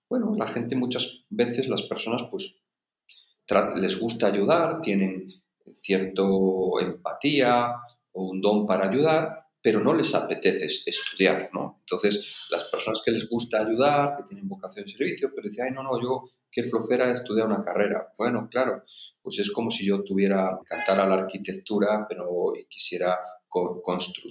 bueno, 0.09 0.35
la 0.37 0.47
gente 0.47 0.75
muchas 0.75 1.23
veces, 1.29 1.69
las 1.69 1.83
personas, 1.83 2.23
pues 2.29 2.61
les 3.75 3.99
gusta 3.99 4.27
ayudar, 4.27 4.81
tienen 4.81 5.42
cierto 5.73 6.79
empatía 6.79 7.73
o 8.11 8.29
un 8.29 8.41
don 8.41 8.65
para 8.65 8.89
ayudar, 8.89 9.47
pero 9.61 9.79
no 9.79 9.93
les 9.93 10.13
apetece 10.13 10.65
estudiar, 10.65 11.49
¿no? 11.53 11.79
Entonces, 11.79 12.27
las 12.49 12.65
personas 12.65 13.01
que 13.03 13.11
les 13.11 13.29
gusta 13.29 13.61
ayudar, 13.61 14.17
que 14.17 14.23
tienen 14.23 14.47
vocación 14.47 14.85
de 14.85 14.91
servicio, 14.91 15.31
pero 15.33 15.47
dicen, 15.47 15.67
ay, 15.67 15.71
no, 15.71 15.83
no, 15.83 16.01
yo 16.01 16.29
qué 16.51 16.63
flojera 16.63 17.11
estudiar 17.11 17.47
una 17.47 17.63
carrera. 17.63 18.13
Bueno, 18.17 18.47
claro, 18.49 18.83
pues 19.21 19.39
es 19.39 19.51
como 19.51 19.71
si 19.71 19.85
yo 19.85 20.03
tuviera, 20.03 20.59
a 20.69 20.95
la 20.95 21.13
arquitectura, 21.13 22.05
pero 22.07 22.53
quisiera 22.69 23.17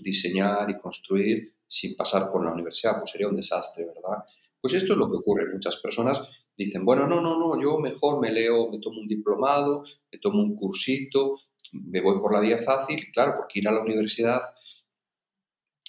diseñar 0.03 0.69
y 0.71 0.79
construir 0.79 1.55
sin 1.67 1.97
pasar 1.97 2.31
por 2.31 2.45
la 2.45 2.53
universidad, 2.53 2.99
pues 2.99 3.11
sería 3.11 3.29
un 3.29 3.37
desastre, 3.37 3.87
¿verdad? 3.87 4.25
Pues 4.61 4.75
esto 4.75 4.93
es 4.93 4.99
lo 4.99 5.11
que 5.11 5.17
ocurre. 5.17 5.53
Muchas 5.53 5.77
personas 5.77 6.21
dicen, 6.65 6.85
bueno, 6.85 7.07
no, 7.07 7.21
no, 7.21 7.39
no, 7.39 7.61
yo 7.61 7.79
mejor 7.79 8.21
me 8.21 8.33
leo, 8.33 8.71
me 8.71 8.79
tomo 8.79 9.01
un 9.01 9.09
diplomado, 9.09 9.85
me 10.11 10.19
tomo 10.19 10.43
un 10.43 10.55
cursito, 10.57 11.39
me 11.73 12.01
voy 12.01 12.21
por 12.21 12.33
la 12.33 12.41
vía 12.41 12.59
fácil, 12.59 13.11
claro, 13.13 13.35
porque 13.39 13.61
ir 13.61 13.69
a 13.69 13.73
la 13.73 13.83
universidad 13.83 14.41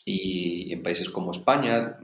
y 0.06 0.72
en 0.74 0.84
países 0.84 1.10
como 1.10 1.32
España, 1.32 1.98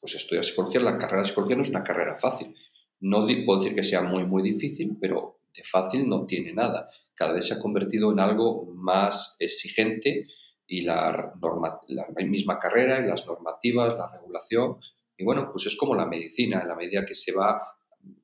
pues 0.00 0.14
estudiar 0.14 0.44
psicología, 0.44 0.80
la 0.80 0.98
carrera 0.98 1.22
de 1.22 1.28
psicología 1.28 1.56
no 1.56 1.62
es 1.62 1.70
una 1.70 1.84
carrera 1.84 2.16
fácil. 2.16 2.54
No 3.00 3.26
puedo 3.44 3.60
decir 3.60 3.74
que 3.74 3.84
sea 3.84 4.02
muy, 4.02 4.24
muy 4.24 4.42
difícil, 4.42 4.96
pero 5.00 5.40
de 5.54 5.62
fácil 5.62 6.08
no 6.08 6.26
tiene 6.26 6.52
nada. 6.52 6.88
Cada 7.14 7.32
vez 7.32 7.48
se 7.48 7.54
ha 7.54 7.60
convertido 7.60 8.12
en 8.12 8.20
algo 8.20 8.66
más 8.74 9.36
exigente 9.38 10.28
y 10.66 10.82
la, 10.82 11.32
la 11.88 12.06
misma 12.26 12.58
carrera 12.58 13.00
y 13.00 13.08
las 13.08 13.26
normativas, 13.26 13.96
la 13.96 14.10
regulación. 14.10 14.76
Y 15.16 15.24
bueno, 15.24 15.50
pues 15.50 15.66
es 15.66 15.76
como 15.76 15.94
la 15.94 16.06
medicina, 16.06 16.60
en 16.60 16.68
la 16.68 16.74
medida 16.74 17.04
que 17.04 17.14
se 17.14 17.32
va 17.32 17.60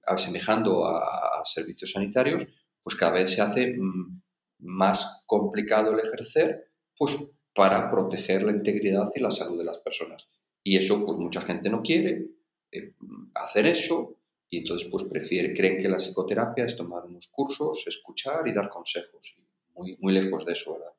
asemejando 0.07 0.87
a, 0.87 1.43
servicios 1.45 1.91
sanitarios, 1.91 2.45
pues 2.83 2.95
cada 2.95 3.15
vez 3.15 3.35
se 3.35 3.43
hace 3.43 3.75
mm, 3.77 4.23
más 4.61 5.25
complicado 5.27 5.93
el 5.93 6.07
ejercer, 6.07 6.71
pues 6.97 7.41
para 7.53 7.91
proteger 7.91 8.45
la 8.45 8.53
integridad 8.53 9.09
y 9.15 9.21
la 9.21 9.31
salud 9.31 9.59
de 9.59 9.65
las 9.65 9.79
personas. 9.79 10.29
Y 10.63 10.77
eso, 10.77 11.05
pues 11.05 11.19
mucha 11.19 11.41
gente 11.41 11.69
no 11.69 11.83
quiere 11.83 12.27
eh, 12.71 12.95
hacer 13.35 13.67
eso 13.67 14.19
y 14.49 14.59
entonces 14.59 14.89
pues 14.89 15.05
prefiere, 15.05 15.55
creen 15.55 15.83
que 15.83 15.89
la 15.89 15.97
psicoterapia 15.97 16.65
es 16.67 16.77
tomar 16.77 17.05
unos 17.05 17.29
cursos, 17.29 17.85
escuchar 17.87 18.47
y 18.47 18.53
dar 18.53 18.69
consejos. 18.69 19.37
Muy, 19.75 19.97
muy 20.01 20.13
lejos 20.13 20.45
de 20.45 20.53
eso, 20.53 20.75
¿verdad? 20.75 20.93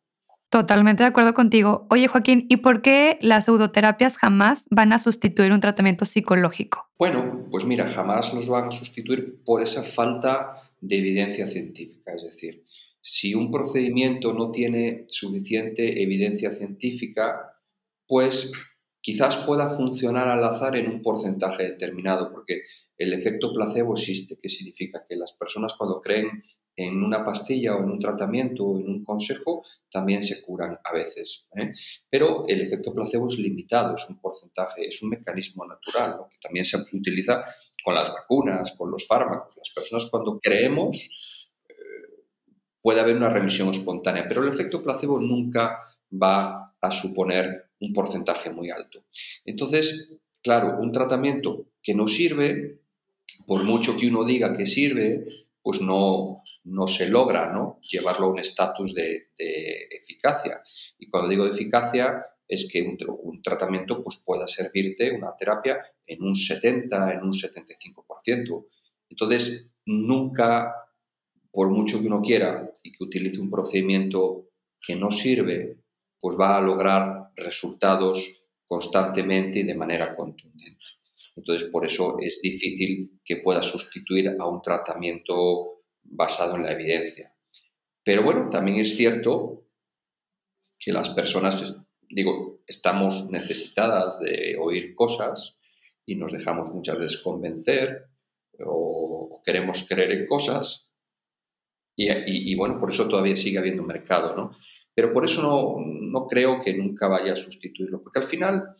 Totalmente 0.53 1.01
de 1.01 1.09
acuerdo 1.09 1.33
contigo. 1.33 1.87
Oye, 1.89 2.07
Joaquín, 2.07 2.45
¿y 2.47 2.57
por 2.57 2.83
qué 2.83 3.17
las 3.21 3.45
pseudoterapias 3.45 4.17
jamás 4.17 4.67
van 4.69 4.93
a 4.93 4.99
sustituir 4.99 5.51
un 5.51 5.59
tratamiento 5.59 6.05
psicológico? 6.05 6.91
Bueno, 6.99 7.47
pues 7.49 7.65
mira, 7.65 7.89
jamás 7.89 8.31
los 8.35 8.47
van 8.47 8.67
a 8.67 8.71
sustituir 8.71 9.41
por 9.43 9.63
esa 9.63 9.81
falta 9.81 10.61
de 10.79 10.99
evidencia 10.99 11.47
científica. 11.47 12.13
Es 12.13 12.25
decir, 12.25 12.65
si 13.01 13.33
un 13.33 13.49
procedimiento 13.49 14.31
no 14.35 14.51
tiene 14.51 15.05
suficiente 15.07 16.03
evidencia 16.03 16.51
científica, 16.51 17.57
pues 18.05 18.51
quizás 19.01 19.37
pueda 19.47 19.71
funcionar 19.71 20.27
al 20.27 20.43
azar 20.43 20.75
en 20.75 20.87
un 20.87 21.01
porcentaje 21.01 21.63
determinado, 21.63 22.31
porque 22.31 22.61
el 22.95 23.11
efecto 23.13 23.51
placebo 23.55 23.95
existe, 23.95 24.37
que 24.39 24.49
significa 24.49 25.03
que 25.09 25.15
las 25.15 25.31
personas 25.31 25.73
cuando 25.75 25.99
creen 25.99 26.43
en 26.75 27.03
una 27.03 27.23
pastilla 27.23 27.75
o 27.75 27.83
en 27.83 27.91
un 27.91 27.99
tratamiento 27.99 28.65
o 28.65 28.79
en 28.79 28.89
un 28.89 29.03
consejo 29.03 29.63
también 29.91 30.23
se 30.23 30.41
curan 30.41 30.79
a 30.83 30.93
veces. 30.93 31.45
¿eh? 31.55 31.73
Pero 32.09 32.45
el 32.47 32.61
efecto 32.61 32.93
placebo 32.93 33.27
es 33.27 33.37
limitado, 33.37 33.95
es 33.95 34.09
un 34.09 34.19
porcentaje, 34.19 34.87
es 34.87 35.01
un 35.03 35.09
mecanismo 35.09 35.65
natural, 35.65 36.17
que 36.31 36.37
también 36.41 36.65
se 36.65 36.77
utiliza 36.91 37.43
con 37.83 37.93
las 37.95 38.11
vacunas, 38.13 38.75
con 38.77 38.89
los 38.89 39.05
fármacos. 39.05 39.55
Las 39.57 39.69
personas 39.73 40.09
cuando 40.09 40.39
creemos 40.39 40.97
puede 42.83 42.99
haber 42.99 43.15
una 43.15 43.29
remisión 43.29 43.69
espontánea, 43.69 44.27
pero 44.27 44.43
el 44.43 44.49
efecto 44.49 44.83
placebo 44.83 45.19
nunca 45.19 45.87
va 46.11 46.75
a 46.79 46.91
suponer 46.91 47.69
un 47.79 47.93
porcentaje 47.93 48.51
muy 48.51 48.69
alto. 48.69 49.05
Entonces, 49.45 50.13
claro, 50.43 50.77
un 50.79 50.91
tratamiento 50.91 51.65
que 51.81 51.95
no 51.95 52.07
sirve, 52.07 52.81
por 53.47 53.63
mucho 53.63 53.97
que 53.97 54.07
uno 54.07 54.25
diga 54.25 54.55
que 54.57 54.65
sirve, 54.65 55.47
pues 55.61 55.81
no, 55.81 56.42
no 56.65 56.87
se 56.87 57.09
logra 57.09 57.51
¿no? 57.51 57.79
llevarlo 57.81 58.27
a 58.27 58.29
un 58.31 58.39
estatus 58.39 58.93
de, 58.93 59.29
eficacia. 59.37 60.61
Y 60.97 61.09
cuando 61.09 61.29
digo 61.29 61.45
de 61.45 61.51
eficacia, 61.51 62.25
es 62.47 62.69
que 62.71 62.81
un, 62.81 63.41
tratamiento 63.41 64.03
pues, 64.03 64.21
pueda 64.25 64.47
servirte, 64.47 65.11
una 65.11 65.35
terapia, 65.35 65.81
en 66.05 66.23
un 66.23 66.35
70, 66.35 67.13
en 67.13 67.23
un 67.23 67.31
75%. 67.31 68.65
Entonces, 69.09 69.69
nunca 69.85 70.73
por 71.51 71.69
mucho 71.69 72.01
que 72.01 72.07
uno 72.07 72.21
quiera 72.21 72.71
y 72.81 72.91
que 72.91 73.03
utilice 73.03 73.39
un 73.39 73.51
procedimiento 73.51 74.49
que 74.81 74.95
no 74.95 75.11
sirve, 75.11 75.77
pues 76.19 76.37
va 76.37 76.57
a 76.57 76.61
lograr 76.61 77.29
resultados 77.35 78.49
constantemente 78.65 79.59
y 79.59 79.63
de 79.63 79.75
manera 79.75 80.15
contundente. 80.15 80.83
Entonces, 81.35 81.69
por 81.69 81.85
eso 81.85 82.17
es 82.19 82.39
difícil 82.41 83.19
que 83.23 83.37
pueda 83.37 83.61
sustituir 83.61 84.35
a 84.39 84.47
un 84.47 84.61
tratamiento 84.61 85.82
basado 86.03 86.55
en 86.55 86.63
la 86.63 86.73
evidencia. 86.73 87.33
Pero 88.03 88.23
bueno, 88.23 88.49
también 88.49 88.79
es 88.79 88.95
cierto 88.95 89.65
que 90.79 90.91
las 90.91 91.09
personas, 91.09 91.87
digo, 92.09 92.61
estamos 92.67 93.29
necesitadas 93.29 94.19
de 94.19 94.57
oír 94.59 94.93
cosas 94.95 95.57
y 96.05 96.15
nos 96.15 96.33
dejamos 96.33 96.73
muchas 96.73 96.97
veces 96.99 97.21
convencer 97.21 98.07
o 98.65 99.41
queremos 99.45 99.85
creer 99.87 100.11
en 100.11 100.27
cosas 100.27 100.89
y, 101.95 102.55
bueno, 102.55 102.79
por 102.79 102.91
eso 102.91 103.07
todavía 103.07 103.35
sigue 103.35 103.59
habiendo 103.59 103.83
mercado, 103.83 104.35
¿no? 104.35 104.51
Pero 104.95 105.13
por 105.13 105.25
eso 105.25 105.41
no, 105.41 105.77
no 105.85 106.27
creo 106.27 106.61
que 106.61 106.73
nunca 106.73 107.07
vaya 107.07 107.33
a 107.33 107.35
sustituirlo, 107.35 108.01
porque 108.01 108.19
al 108.19 108.25
final 108.25 108.75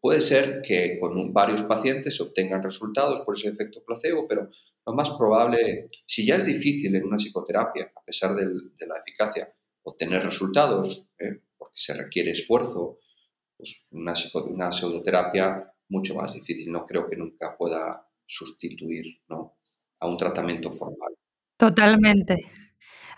puede 0.00 0.20
ser 0.20 0.62
que 0.62 0.98
con 0.98 1.32
varios 1.32 1.62
pacientes 1.62 2.16
se 2.16 2.22
obtengan 2.22 2.62
resultados 2.62 3.24
por 3.24 3.36
ese 3.36 3.48
efecto 3.48 3.82
placebo, 3.84 4.26
pero 4.28 4.48
lo 4.88 4.94
más 4.94 5.10
probable, 5.10 5.88
si 5.90 6.26
ya 6.26 6.36
es 6.36 6.46
difícil 6.46 6.94
en 6.96 7.04
una 7.04 7.18
psicoterapia, 7.18 7.92
a 7.94 8.02
pesar 8.02 8.34
de 8.34 8.86
la 8.86 8.98
eficacia, 8.98 9.52
obtener 9.82 10.24
resultados, 10.24 11.12
¿eh? 11.18 11.42
porque 11.56 11.76
se 11.76 11.94
requiere 11.94 12.30
esfuerzo, 12.30 12.98
pues 13.56 13.88
una, 13.90 14.14
una 14.46 14.72
pseudoterapia 14.72 15.72
mucho 15.88 16.14
más 16.14 16.32
difícil. 16.34 16.72
No 16.72 16.86
creo 16.86 17.08
que 17.08 17.16
nunca 17.16 17.56
pueda 17.56 18.06
sustituir 18.26 19.22
¿no? 19.28 19.58
a 20.00 20.08
un 20.08 20.16
tratamiento 20.16 20.70
formal. 20.70 21.14
Totalmente. 21.56 22.36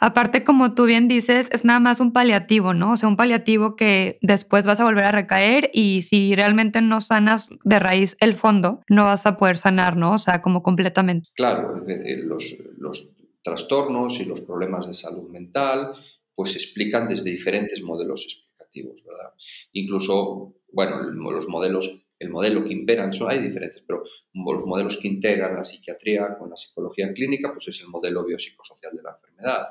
Aparte, 0.00 0.44
como 0.44 0.74
tú 0.74 0.86
bien 0.86 1.08
dices, 1.08 1.48
es 1.52 1.64
nada 1.64 1.78
más 1.78 2.00
un 2.00 2.12
paliativo, 2.12 2.72
¿no? 2.72 2.92
O 2.92 2.96
sea, 2.96 3.08
un 3.08 3.18
paliativo 3.18 3.76
que 3.76 4.18
después 4.22 4.64
vas 4.66 4.80
a 4.80 4.84
volver 4.84 5.04
a 5.04 5.12
recaer 5.12 5.70
y 5.74 6.02
si 6.02 6.34
realmente 6.34 6.80
no 6.80 7.02
sanas 7.02 7.50
de 7.64 7.78
raíz 7.78 8.16
el 8.20 8.32
fondo, 8.32 8.80
no 8.88 9.04
vas 9.04 9.26
a 9.26 9.36
poder 9.36 9.58
sanar, 9.58 9.98
¿no? 9.98 10.14
O 10.14 10.18
sea, 10.18 10.40
como 10.40 10.62
completamente. 10.62 11.28
Claro, 11.34 11.84
los, 12.24 12.44
los 12.78 13.14
trastornos 13.42 14.18
y 14.20 14.24
los 14.24 14.40
problemas 14.40 14.86
de 14.86 14.94
salud 14.94 15.28
mental, 15.28 15.92
pues 16.34 16.52
se 16.52 16.58
explican 16.58 17.06
desde 17.06 17.30
diferentes 17.30 17.82
modelos 17.82 18.24
explicativos, 18.24 19.04
¿verdad? 19.04 19.34
Incluso, 19.72 20.54
bueno, 20.72 21.02
los 21.10 21.46
modelos 21.48 22.09
el 22.20 22.28
modelo 22.28 22.62
que 22.62 22.72
imperan, 22.74 23.12
son, 23.14 23.30
hay 23.30 23.38
diferentes, 23.38 23.82
pero 23.86 24.04
los 24.34 24.66
modelos 24.66 24.98
que 25.00 25.08
integran 25.08 25.56
la 25.56 25.64
psiquiatría 25.64 26.36
con 26.38 26.50
la 26.50 26.56
psicología 26.56 27.10
clínica, 27.14 27.50
pues 27.50 27.68
es 27.68 27.80
el 27.80 27.88
modelo 27.88 28.24
biopsicosocial 28.26 28.94
de 28.94 29.02
la 29.02 29.12
enfermedad, 29.12 29.66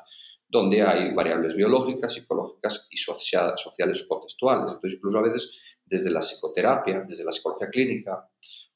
donde 0.48 0.82
hay 0.82 1.13
variables 1.13 1.56
biológicas, 1.56 2.12
psicológicas 2.12 2.88
y 2.89 2.98
sociales, 2.98 3.62
sociales 3.62 4.03
contextuales. 4.10 4.74
Entonces, 4.74 4.98
incluso 4.98 5.20
a 5.20 5.22
veces 5.22 5.51
desde 5.86 6.10
la 6.10 6.22
psicoterapia, 6.22 7.06
desde 7.08 7.24
la 7.24 7.32
psicología 7.32 7.70
clínica 7.70 8.27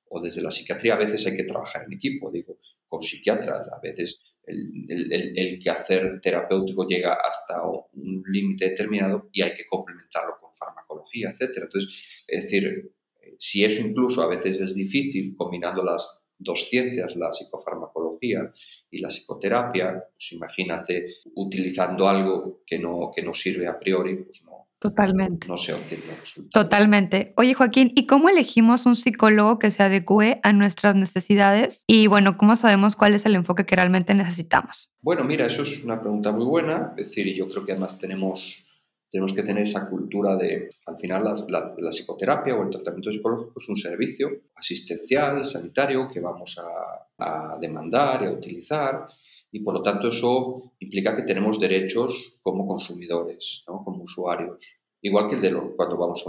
o 0.10 0.22
desde 0.22 0.44
la 0.44 0.52
psiquiatría, 0.52 0.94
a 0.94 0.98
veces 0.98 1.26
hay 1.26 1.36
que 1.36 1.44
trabajar 1.44 1.86
en 1.88 1.94
equipo, 1.94 2.30
digo, 2.32 2.60
con 2.88 3.02
psiquiatras, 3.02 3.68
a 3.70 3.80
veces 3.82 4.22
el, 4.46 4.86
el, 4.88 5.36
el 5.36 5.60
quehacer 5.60 6.22
terapéutico 6.22 6.88
llega 6.88 7.16
hasta 7.16 7.64
un 7.64 8.24
límite 8.28 8.70
determinado 8.70 9.30
y 9.32 9.42
hay 9.42 9.56
que 9.56 9.66
complementarlo 9.66 10.36
con 10.40 10.54
farmacología, 10.54 11.32
etc. 11.32 11.58
Entonces, 11.64 11.90
es 12.28 12.44
decir, 12.44 12.94
si 13.38 13.64
eso 13.64 13.86
incluso 13.86 14.22
a 14.22 14.28
veces 14.28 14.60
es 14.60 14.76
difícil 14.76 15.36
combinando 15.36 15.84
las 15.84 16.26
dos 16.38 16.68
ciencias, 16.70 17.16
la 17.16 17.32
psicofarmacología 17.32 18.52
y 18.92 19.00
la 19.00 19.10
psicoterapia, 19.10 20.04
pues 20.14 20.34
imagínate 20.34 21.06
utilizando 21.36 22.08
algo 22.08 22.64
que 22.66 22.80
no, 22.80 23.12
que 23.16 23.24
no 23.24 23.34
sirve 23.34 23.68
a 23.68 23.80
priori, 23.80 24.24
pues 24.24 24.44
no, 24.46 24.68
Totalmente. 24.84 25.48
no 25.48 25.58
se 25.58 25.74
obtienen 25.74 26.08
los 26.10 26.20
resultados. 26.20 26.52
Totalmente. 26.52 27.34
Oye, 27.38 27.54
Joaquín, 27.54 27.94
¿y 27.96 28.06
cómo 28.06 28.28
elegimos 28.28 28.86
un 28.86 28.98
psicólogo 28.98 29.58
que 29.58 29.72
se 29.72 29.82
adecue 29.82 30.42
a 30.44 30.52
nuestras 30.52 30.98
necesidades? 30.98 31.86
Y 31.88 32.08
bueno, 32.08 32.36
¿cómo 32.36 32.58
sabemos 32.58 32.98
cuál 32.98 33.16
es 33.16 33.26
el 33.26 33.36
enfoque 33.36 33.66
que 33.66 33.78
realmente 33.78 34.14
necesitamos? 34.14 34.94
Bueno, 35.02 35.24
mira, 35.24 35.46
eso 35.46 35.64
es 35.64 35.86
una 35.86 36.02
pregunta 36.02 36.34
muy 36.34 36.46
buena. 36.46 36.94
Es 36.98 37.08
decir, 37.08 37.34
yo 37.34 37.48
creo 37.48 37.66
que 37.66 37.72
además 37.72 37.98
tenemos, 37.98 38.68
tenemos 39.14 39.34
que 39.34 39.44
tener 39.44 39.62
esa 39.62 39.88
cultura 39.88 40.36
de, 40.36 40.68
al 40.88 40.98
final, 40.98 41.24
la, 41.24 41.76
la, 41.78 41.92
psicoterapia 41.92 42.56
o 42.56 42.64
el 42.64 42.72
tratamiento 42.72 43.12
psicológico 43.12 43.60
es 43.60 43.70
un 43.70 43.78
servicio 43.78 44.28
asistencial, 44.56 45.46
sanitario, 45.46 46.10
que 46.12 46.20
vamos 46.20 46.58
a, 46.58 47.54
a 47.54 47.60
demandar 47.60 48.24
y 48.24 48.26
a 48.26 48.32
utilizar 48.32 49.08
y 49.52 49.60
por 49.60 49.76
lo 49.76 49.84
tanto 49.84 50.08
eso 50.08 50.74
implica 50.80 51.16
que 51.16 51.22
tenemos 51.22 51.60
derechos 51.60 52.40
como 52.42 52.66
consumidores, 52.66 53.64
¿no? 53.68 53.84
como 53.84 54.04
usuarios, 54.04 54.82
igual 55.00 55.30
que 55.30 55.36
el 55.36 55.42
de 55.42 55.52
lo, 55.52 55.76
cuando 55.76 55.96
vamos 55.96 56.24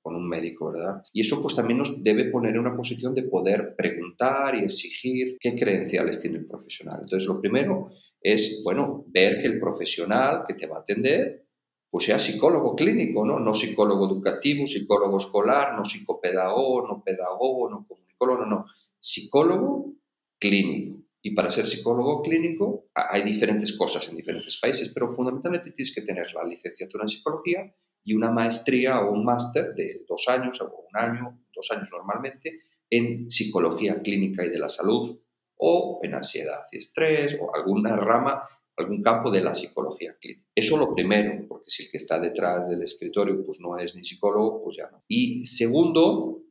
con 0.00 0.16
un 0.16 0.26
médico, 0.26 0.72
¿verdad? 0.72 1.02
Y 1.12 1.20
eso 1.20 1.42
pues 1.42 1.54
también 1.54 1.76
nos 1.76 2.02
debe 2.02 2.30
poner 2.30 2.54
en 2.54 2.60
una 2.60 2.74
posición 2.74 3.14
de 3.14 3.24
poder 3.24 3.74
preguntar 3.76 4.54
y 4.54 4.64
exigir 4.64 5.36
qué 5.38 5.54
credenciales 5.54 6.22
tiene 6.22 6.38
el 6.38 6.46
profesional. 6.46 7.00
Entonces 7.02 7.28
lo 7.28 7.38
primero 7.38 7.90
es, 8.18 8.62
bueno, 8.64 9.04
ver 9.08 9.42
que 9.42 9.48
el 9.48 9.60
profesional 9.60 10.44
que 10.48 10.54
te 10.54 10.66
va 10.66 10.78
a 10.78 10.80
atender 10.80 11.49
pues 11.90 12.04
sea 12.04 12.18
psicólogo 12.18 12.76
clínico, 12.76 13.26
¿no? 13.26 13.40
No 13.40 13.52
psicólogo 13.52 14.06
educativo, 14.06 14.66
psicólogo 14.66 15.18
escolar, 15.18 15.74
no 15.76 15.84
psicopedagogo, 15.84 16.86
no 16.86 17.02
pedagogo, 17.02 17.68
no 17.68 17.86
comunicólogo, 17.86 18.44
no, 18.44 18.46
no, 18.46 18.66
psicólogo 19.00 19.94
clínico. 20.38 21.00
Y 21.22 21.34
para 21.34 21.50
ser 21.50 21.66
psicólogo 21.66 22.22
clínico 22.22 22.86
hay 22.94 23.22
diferentes 23.22 23.76
cosas 23.76 24.08
en 24.08 24.16
diferentes 24.16 24.58
países, 24.58 24.90
pero 24.94 25.08
fundamentalmente 25.08 25.72
tienes 25.72 25.94
que 25.94 26.02
tener 26.02 26.32
la 26.32 26.44
licenciatura 26.44 27.04
en 27.04 27.08
psicología 27.08 27.74
y 28.04 28.14
una 28.14 28.30
maestría 28.30 29.00
o 29.00 29.12
un 29.12 29.24
máster 29.24 29.74
de 29.74 30.04
dos 30.08 30.28
años 30.28 30.60
o 30.60 30.66
un 30.66 30.96
año, 30.96 31.42
dos 31.54 31.70
años 31.72 31.90
normalmente, 31.92 32.62
en 32.88 33.30
psicología 33.30 34.00
clínica 34.00 34.44
y 34.44 34.48
de 34.48 34.58
la 34.58 34.68
salud 34.68 35.20
o 35.56 36.00
en 36.02 36.14
ansiedad 36.14 36.62
y 36.72 36.78
estrés 36.78 37.36
o 37.40 37.54
alguna 37.54 37.96
rama, 37.96 38.42
algún 38.80 39.02
campo 39.02 39.30
de 39.30 39.42
la 39.42 39.54
psicología 39.54 40.16
clínica. 40.20 40.48
Eso 40.54 40.76
lo 40.76 40.94
primero, 40.94 41.46
porque 41.48 41.70
si 41.70 41.84
el 41.84 41.90
que 41.90 41.96
está 41.98 42.18
detrás 42.18 42.68
del 42.68 42.82
escritorio 42.82 43.44
pues 43.44 43.60
no 43.60 43.78
es 43.78 43.94
ni 43.94 44.04
psicólogo, 44.04 44.62
pues 44.64 44.76
ya 44.76 44.90
no. 44.90 45.02
Y 45.08 45.46
segundo, 45.46 46.42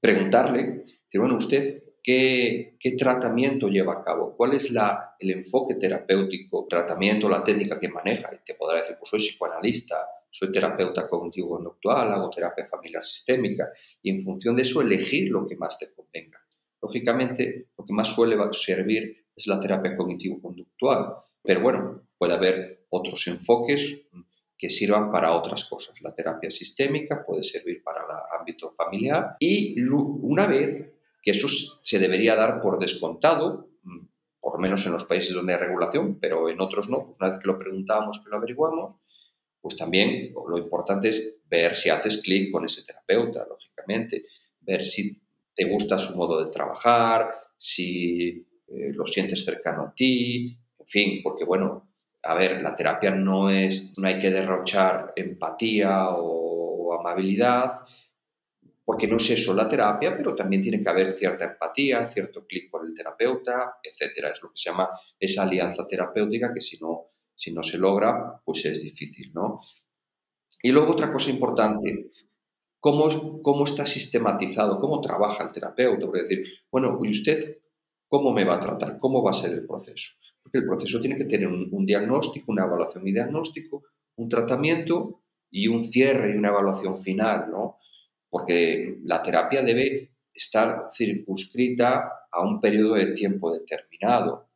preguntarle, 0.00 0.84
bueno, 1.14 1.36
usted 1.36 1.82
¿Qué, 2.02 2.76
tratamiento 2.98 3.68
lleva 3.68 3.92
a 3.92 4.02
cabo? 4.02 4.36
¿Cuál 4.36 4.54
es 4.54 4.72
la, 4.72 5.14
el 5.20 5.30
enfoque 5.30 5.76
terapéutico, 5.76 6.66
tratamiento, 6.68 7.28
la 7.28 7.44
técnica 7.44 7.78
que 7.78 7.88
maneja? 7.88 8.28
Y 8.34 8.44
te 8.44 8.54
podrá 8.54 8.78
decir, 8.78 8.96
pues 8.98 9.08
soy 9.08 9.20
psicoanalista, 9.20 10.04
soy 10.28 10.50
terapeuta 10.50 11.08
cognitivo-conductual, 11.08 12.12
hago 12.12 12.28
terapia 12.30 12.66
familiar 12.66 13.04
sistémica 13.04 13.70
y 14.02 14.10
en 14.10 14.18
función 14.18 14.56
de 14.56 14.62
eso 14.62 14.80
elegir 14.80 15.30
lo 15.30 15.46
que 15.46 15.56
más 15.56 15.78
te 15.78 15.92
convenga. 15.94 16.40
Lógicamente, 16.80 17.68
lo 17.78 17.84
que 17.84 17.92
más 17.92 18.08
suele 18.08 18.36
servir 18.50 19.26
es 19.36 19.46
la 19.46 19.60
terapia 19.60 19.96
cognitivo-conductual, 19.96 21.14
pero 21.42 21.60
bueno, 21.60 22.02
puede 22.16 22.34
haber 22.34 22.86
otros 22.90 23.26
enfoques 23.26 24.06
que 24.56 24.70
sirvan 24.70 25.10
para 25.10 25.32
otras 25.32 25.68
cosas. 25.68 26.00
La 26.02 26.14
terapia 26.14 26.50
sistémica 26.50 27.24
puede 27.26 27.42
servir 27.42 27.82
para 27.82 28.02
el 28.02 28.40
ámbito 28.40 28.70
familiar 28.70 29.36
y 29.40 29.80
una 29.82 30.46
vez 30.46 30.92
que 31.20 31.32
eso 31.32 31.48
se 31.82 31.98
debería 31.98 32.36
dar 32.36 32.60
por 32.60 32.78
descontado, 32.78 33.68
por 34.40 34.60
menos 34.60 34.86
en 34.86 34.92
los 34.92 35.04
países 35.04 35.34
donde 35.34 35.54
hay 35.54 35.60
regulación, 35.60 36.18
pero 36.20 36.48
en 36.48 36.60
otros 36.60 36.88
no. 36.88 37.06
Pues 37.06 37.16
una 37.20 37.30
vez 37.30 37.38
que 37.38 37.46
lo 37.46 37.58
preguntamos, 37.58 38.20
que 38.22 38.30
lo 38.30 38.36
averiguamos, 38.36 38.96
pues 39.60 39.76
también 39.76 40.32
lo 40.32 40.58
importante 40.58 41.08
es 41.08 41.36
ver 41.48 41.76
si 41.76 41.90
haces 41.90 42.20
clic 42.22 42.50
con 42.50 42.64
ese 42.64 42.84
terapeuta, 42.84 43.46
lógicamente, 43.48 44.26
ver 44.60 44.84
si 44.84 45.20
te 45.54 45.64
gusta 45.64 45.98
su 45.98 46.16
modo 46.16 46.44
de 46.44 46.50
trabajar, 46.50 47.30
si 47.56 48.46
eh, 48.66 48.92
lo 48.92 49.06
sientes 49.06 49.44
cercano 49.44 49.82
a 49.82 49.94
ti, 49.94 50.58
fin, 50.92 51.22
porque 51.22 51.44
bueno, 51.44 51.88
a 52.22 52.34
ver, 52.34 52.62
la 52.62 52.76
terapia 52.76 53.10
no 53.10 53.50
es, 53.50 53.98
no 53.98 54.06
hay 54.06 54.20
que 54.20 54.30
derrochar 54.30 55.12
empatía 55.16 56.10
o 56.10 56.94
amabilidad, 57.00 57.72
porque 58.84 59.08
no 59.08 59.16
es 59.16 59.30
eso 59.30 59.54
la 59.54 59.68
terapia, 59.68 60.16
pero 60.16 60.34
también 60.34 60.62
tiene 60.62 60.82
que 60.82 60.88
haber 60.88 61.12
cierta 61.14 61.44
empatía, 61.44 62.06
cierto 62.08 62.46
clic 62.46 62.70
con 62.70 62.86
el 62.86 62.94
terapeuta, 62.94 63.76
etcétera. 63.82 64.30
Es 64.30 64.42
lo 64.42 64.50
que 64.50 64.56
se 64.56 64.70
llama 64.70 64.88
esa 65.18 65.44
alianza 65.44 65.86
terapéutica 65.86 66.52
que 66.52 66.60
si 66.60 66.78
no, 66.78 67.06
si 67.34 67.52
no 67.52 67.62
se 67.62 67.78
logra, 67.78 68.40
pues 68.44 68.64
es 68.66 68.82
difícil, 68.82 69.32
¿no? 69.32 69.60
Y 70.62 70.70
luego 70.72 70.92
otra 70.92 71.12
cosa 71.12 71.30
importante, 71.30 72.10
¿cómo, 72.78 73.42
cómo 73.42 73.64
está 73.64 73.86
sistematizado? 73.86 74.78
¿Cómo 74.80 75.00
trabaja 75.00 75.44
el 75.44 75.52
terapeuta? 75.52 76.06
Por 76.06 76.20
decir, 76.20 76.44
bueno, 76.70 77.00
¿y 77.02 77.10
usted 77.10 77.58
cómo 78.08 78.32
me 78.32 78.44
va 78.44 78.56
a 78.56 78.60
tratar? 78.60 78.98
¿Cómo 78.98 79.22
va 79.22 79.30
a 79.30 79.34
ser 79.34 79.52
el 79.52 79.66
proceso? 79.66 80.21
Porque 80.42 80.58
el 80.58 80.66
proceso 80.66 81.00
tiene 81.00 81.16
que 81.16 81.24
tener 81.24 81.48
un, 81.48 81.86
diagnóstico, 81.86 82.52
una 82.52 82.64
evaluación 82.64 83.06
y 83.06 83.12
diagnóstico, 83.12 83.84
un 84.16 84.28
tratamiento 84.28 85.22
y 85.50 85.68
un 85.68 85.84
cierre 85.84 86.32
y 86.32 86.36
una 86.36 86.48
evaluación 86.48 86.98
final, 86.98 87.50
¿no? 87.50 87.78
porque 88.32 88.96
la 89.04 89.22
terapia 89.22 89.62
debe 89.62 90.14
estar 90.32 90.88
circunscrita 90.90 92.10
a 92.30 92.42
un 92.42 92.62
periodo 92.62 92.94
de 92.94 93.12
tiempo 93.12 93.52
determinado. 93.52 94.48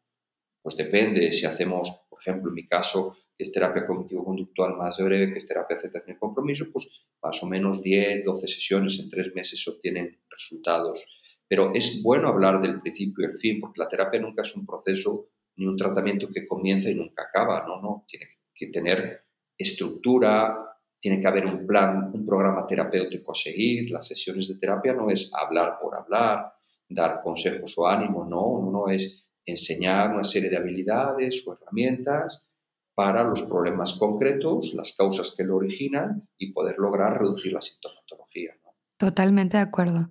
Pues 0.63 0.79
depende, 0.79 1.31
si 1.33 1.45
hacemos, 1.45 2.07
por 2.09 2.19
ejemplo, 2.19 2.49
en 2.49 2.55
mi 2.55 2.67
caso, 2.67 3.19
es 3.37 3.53
terapia 3.53 3.87
cognitivo-conductual 3.87 4.77
más 4.79 4.99
breve, 4.99 5.31
que 5.31 5.37
es 5.37 5.47
terapia 5.47 5.77
aceptación 5.77 6.17
y 6.17 6.19
compromiso, 6.19 6.65
pues 6.73 6.89
más 7.23 7.43
o 7.43 7.47
menos 7.47 7.83
10, 7.83 8.25
12 8.25 8.49
sesiones 8.49 8.99
en 8.99 9.11
tres 9.11 9.35
meses 9.35 9.63
se 9.63 9.71
obtienen 9.71 10.19
resultados. 10.31 11.23
Pero 11.47 11.75
es 11.75 12.03
bueno 12.03 12.29
hablar 12.29 12.63
del 12.63 12.81
principio 12.81 13.27
y 13.27 13.31
el 13.31 13.37
fin, 13.37 13.61
porque 13.61 13.81
la 13.81 13.89
terapia 13.89 14.21
nunca 14.21 14.41
es 14.41 14.57
un 14.57 14.65
proceso 14.65 15.29
ni 15.57 15.67
un 15.67 15.77
tratamiento 15.77 16.29
que 16.33 16.47
comienza 16.47 16.91
y 16.91 16.95
nunca 16.95 17.25
acaba, 17.25 17.65
¿no? 17.67 17.81
no 17.81 18.05
tiene 18.09 18.27
que 18.55 18.69
tener 18.69 19.25
estructura, 19.57 20.77
tiene 20.99 21.21
que 21.21 21.27
haber 21.27 21.47
un 21.47 21.67
plan, 21.67 22.11
un 22.13 22.27
programa 22.27 22.67
terapéutico 22.67 23.33
a 23.33 23.35
seguir. 23.35 23.91
Las 23.91 24.09
sesiones 24.09 24.49
de 24.49 24.57
terapia 24.57 24.93
no 24.93 25.11
es 25.11 25.33
hablar 25.35 25.79
por 25.81 25.95
hablar, 25.95 26.53
dar 26.89 27.21
consejos 27.23 27.77
o 27.79 27.87
ánimo, 27.87 28.25
no, 28.25 28.71
no 28.71 28.89
es 28.89 29.27
enseñar 29.45 30.13
una 30.13 30.25
serie 30.25 30.51
de 30.51 30.57
habilidades 30.57 31.47
o 31.47 31.53
herramientas 31.53 32.53
para 32.95 33.23
los 33.23 33.43
problemas 33.43 33.99
concretos, 33.99 34.73
las 34.75 34.97
causas 34.97 35.35
que 35.37 35.45
lo 35.45 35.57
originan 35.57 36.29
y 36.39 36.53
poder 36.53 36.77
lograr 36.79 37.19
reducir 37.19 37.53
la 37.53 37.61
sintomatología. 37.61 38.57
Totalmente 38.99 39.59
de 39.59 39.63
acuerdo. 39.63 40.11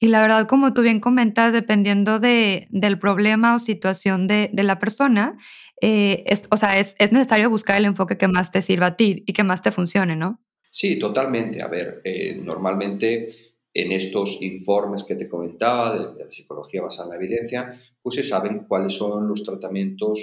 Y 0.00 0.08
la 0.08 0.20
verdad, 0.20 0.48
como 0.48 0.74
tú 0.74 0.82
bien 0.82 0.98
comentas, 0.98 1.52
dependiendo 1.52 2.18
de, 2.18 2.66
del 2.70 2.98
problema 2.98 3.54
o 3.54 3.58
situación 3.60 4.26
de, 4.26 4.50
de 4.52 4.62
la 4.64 4.80
persona, 4.80 5.38
eh, 5.80 6.24
es, 6.26 6.42
o 6.50 6.56
sea, 6.56 6.78
es, 6.80 6.96
es, 6.98 7.12
necesario 7.12 7.48
buscar 7.48 7.76
el 7.76 7.84
enfoque 7.84 8.18
que 8.18 8.26
más 8.26 8.50
te 8.50 8.60
sirva 8.60 8.86
a 8.86 8.96
ti 8.96 9.22
y 9.24 9.32
que 9.32 9.44
más 9.44 9.62
te 9.62 9.70
funcione, 9.70 10.16
¿no? 10.16 10.40
Sí, 10.72 10.98
totalmente. 10.98 11.62
A 11.62 11.68
ver, 11.68 12.00
eh, 12.04 12.34
normalmente 12.34 13.28
en 13.72 13.92
estos 13.92 14.42
informes 14.42 15.04
que 15.04 15.14
te 15.14 15.28
comentaba 15.28 15.96
de, 15.96 16.14
de, 16.16 16.24
la 16.24 16.30
psicología 16.32 16.82
basada 16.82 17.06
en 17.06 17.10
la 17.10 17.24
evidencia, 17.24 17.80
pues 18.02 18.16
se 18.16 18.24
saben 18.24 18.66
cuáles 18.66 18.94
son 18.94 19.28
los 19.28 19.44
tratamientos 19.44 20.18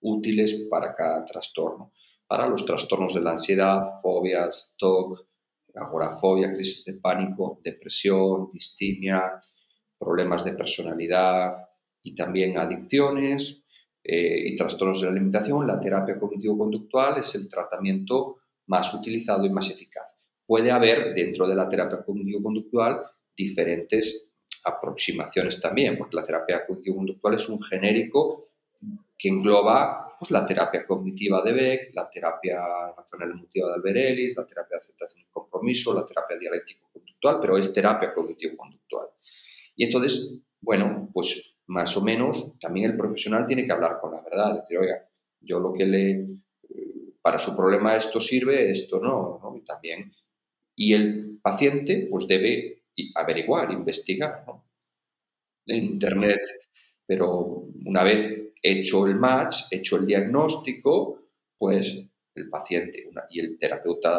útiles 0.00 0.68
para 0.70 0.94
cada 0.94 1.24
trastorno. 1.24 1.92
Para 2.26 2.46
los 2.46 2.66
trastornos 2.66 3.14
de 3.14 3.22
la 3.22 3.32
ansiedad, 3.32 4.00
fobias, 4.02 4.74
TOC, 4.78 5.26
agorafobia, 5.74 6.52
crisis 6.52 6.84
de 6.84 6.94
pánico, 6.94 7.60
depresión, 7.62 8.48
distimia, 8.52 9.40
problemas 9.98 10.44
de 10.44 10.52
personalidad 10.52 11.54
y 12.02 12.14
también 12.14 12.58
adicciones 12.58 13.64
eh, 14.02 14.48
y 14.48 14.56
trastornos 14.56 15.00
de 15.00 15.06
la 15.06 15.12
alimentación, 15.12 15.66
la 15.66 15.80
terapia 15.80 16.18
cognitivo-conductual 16.18 17.18
es 17.18 17.34
el 17.34 17.48
tratamiento 17.48 18.36
más 18.66 18.92
utilizado 18.92 19.46
y 19.46 19.50
más 19.50 19.70
eficaz. 19.70 20.14
Puede 20.46 20.70
haber 20.70 21.14
dentro 21.14 21.48
de 21.48 21.54
la 21.54 21.68
terapia 21.68 22.04
cognitivo-conductual 22.04 23.02
diferentes 23.34 24.30
aproximaciones 24.66 25.60
también, 25.60 25.96
porque 25.96 26.16
la 26.16 26.24
terapia 26.24 26.66
cognitivo-conductual 26.66 27.34
es 27.34 27.48
un 27.48 27.62
genérico 27.62 28.50
que 29.16 29.28
engloba 29.28 30.03
pues, 30.24 30.30
la 30.30 30.46
terapia 30.46 30.86
cognitiva 30.86 31.42
de 31.42 31.52
Beck, 31.52 31.94
la 31.94 32.08
terapia 32.08 32.62
racional 32.96 33.32
emotiva 33.32 33.68
de 33.68 33.74
Alberelis, 33.74 34.34
la 34.34 34.46
terapia 34.46 34.76
de 34.76 34.78
aceptación 34.78 35.20
y 35.20 35.26
compromiso, 35.30 35.92
la 35.92 36.06
terapia 36.06 36.38
dialéctico-conductual, 36.38 37.38
pero 37.42 37.58
es 37.58 37.74
terapia 37.74 38.14
cognitivo-conductual. 38.14 39.08
Y 39.76 39.84
entonces, 39.84 40.40
bueno, 40.62 41.10
pues 41.12 41.58
más 41.66 41.94
o 41.98 42.02
menos 42.02 42.58
también 42.58 42.90
el 42.90 42.96
profesional 42.96 43.46
tiene 43.46 43.66
que 43.66 43.72
hablar 43.72 43.98
con 44.00 44.12
la 44.12 44.22
verdad, 44.22 44.60
decir, 44.60 44.78
oiga, 44.78 45.06
yo 45.40 45.60
lo 45.60 45.74
que 45.74 45.84
le, 45.84 46.26
para 47.20 47.38
su 47.38 47.54
problema 47.54 47.94
esto 47.94 48.18
sirve, 48.18 48.70
esto 48.70 49.00
no, 49.00 49.40
¿no? 49.42 49.54
Y 49.58 49.62
también, 49.62 50.10
y 50.74 50.94
el 50.94 51.38
paciente 51.42 52.08
pues 52.10 52.26
debe 52.26 52.84
averiguar, 53.14 53.70
investigar, 53.72 54.42
¿no? 54.46 54.64
Internet, 55.66 56.40
pero 57.06 57.66
una 57.84 58.02
vez 58.02 58.52
hecho 58.62 59.06
el 59.06 59.16
match, 59.16 59.64
hecho 59.70 59.96
el 59.96 60.06
diagnóstico, 60.06 61.20
pues 61.58 62.04
el 62.34 62.50
paciente 62.50 63.08
y 63.30 63.40
el 63.40 63.58
terapeuta 63.58 64.10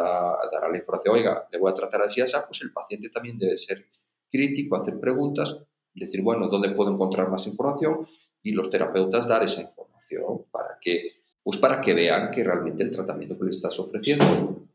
dará 0.50 0.68
la 0.70 0.76
información, 0.76 1.16
oiga, 1.16 1.46
le 1.50 1.58
voy 1.58 1.70
a 1.70 1.74
tratar 1.74 2.02
así, 2.02 2.20
así, 2.20 2.34
pues 2.46 2.62
el 2.62 2.72
paciente 2.72 3.10
también 3.10 3.38
debe 3.38 3.58
ser 3.58 3.86
crítico, 4.30 4.76
hacer 4.76 4.98
preguntas, 4.98 5.56
decir, 5.92 6.22
bueno, 6.22 6.48
¿dónde 6.48 6.70
puedo 6.70 6.92
encontrar 6.92 7.28
más 7.28 7.46
información? 7.46 8.06
Y 8.42 8.52
los 8.52 8.70
terapeutas 8.70 9.28
dar 9.28 9.42
esa 9.42 9.62
información 9.62 10.44
para 10.50 10.78
que, 10.80 11.22
pues 11.42 11.58
para 11.58 11.80
que 11.80 11.92
vean 11.94 12.30
que 12.30 12.42
realmente 12.42 12.82
el 12.82 12.90
tratamiento 12.90 13.38
que 13.38 13.44
le 13.44 13.50
estás 13.50 13.78
ofreciendo 13.78 14.66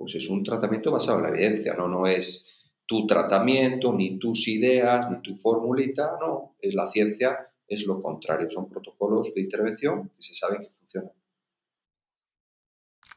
pues 0.00 0.14
es 0.14 0.30
un 0.30 0.42
tratamiento 0.42 0.90
basado 0.90 1.18
en 1.18 1.24
la 1.24 1.28
evidencia, 1.28 1.74
no, 1.74 1.86
no 1.86 2.06
es 2.06 2.58
tu 2.86 3.06
tratamiento, 3.06 3.92
ni 3.92 4.18
tus 4.18 4.48
ideas, 4.48 5.10
ni 5.10 5.20
tu 5.20 5.36
formulita, 5.36 6.16
no, 6.18 6.56
es 6.58 6.74
la 6.74 6.88
ciencia, 6.88 7.49
es 7.70 7.86
lo 7.86 8.02
contrario, 8.02 8.50
son 8.50 8.68
protocolos 8.68 9.32
de 9.32 9.40
intervención 9.40 10.08
que 10.08 10.22
se 10.22 10.34
sabe 10.34 10.58
que 10.58 10.70
funcionan. 10.70 11.12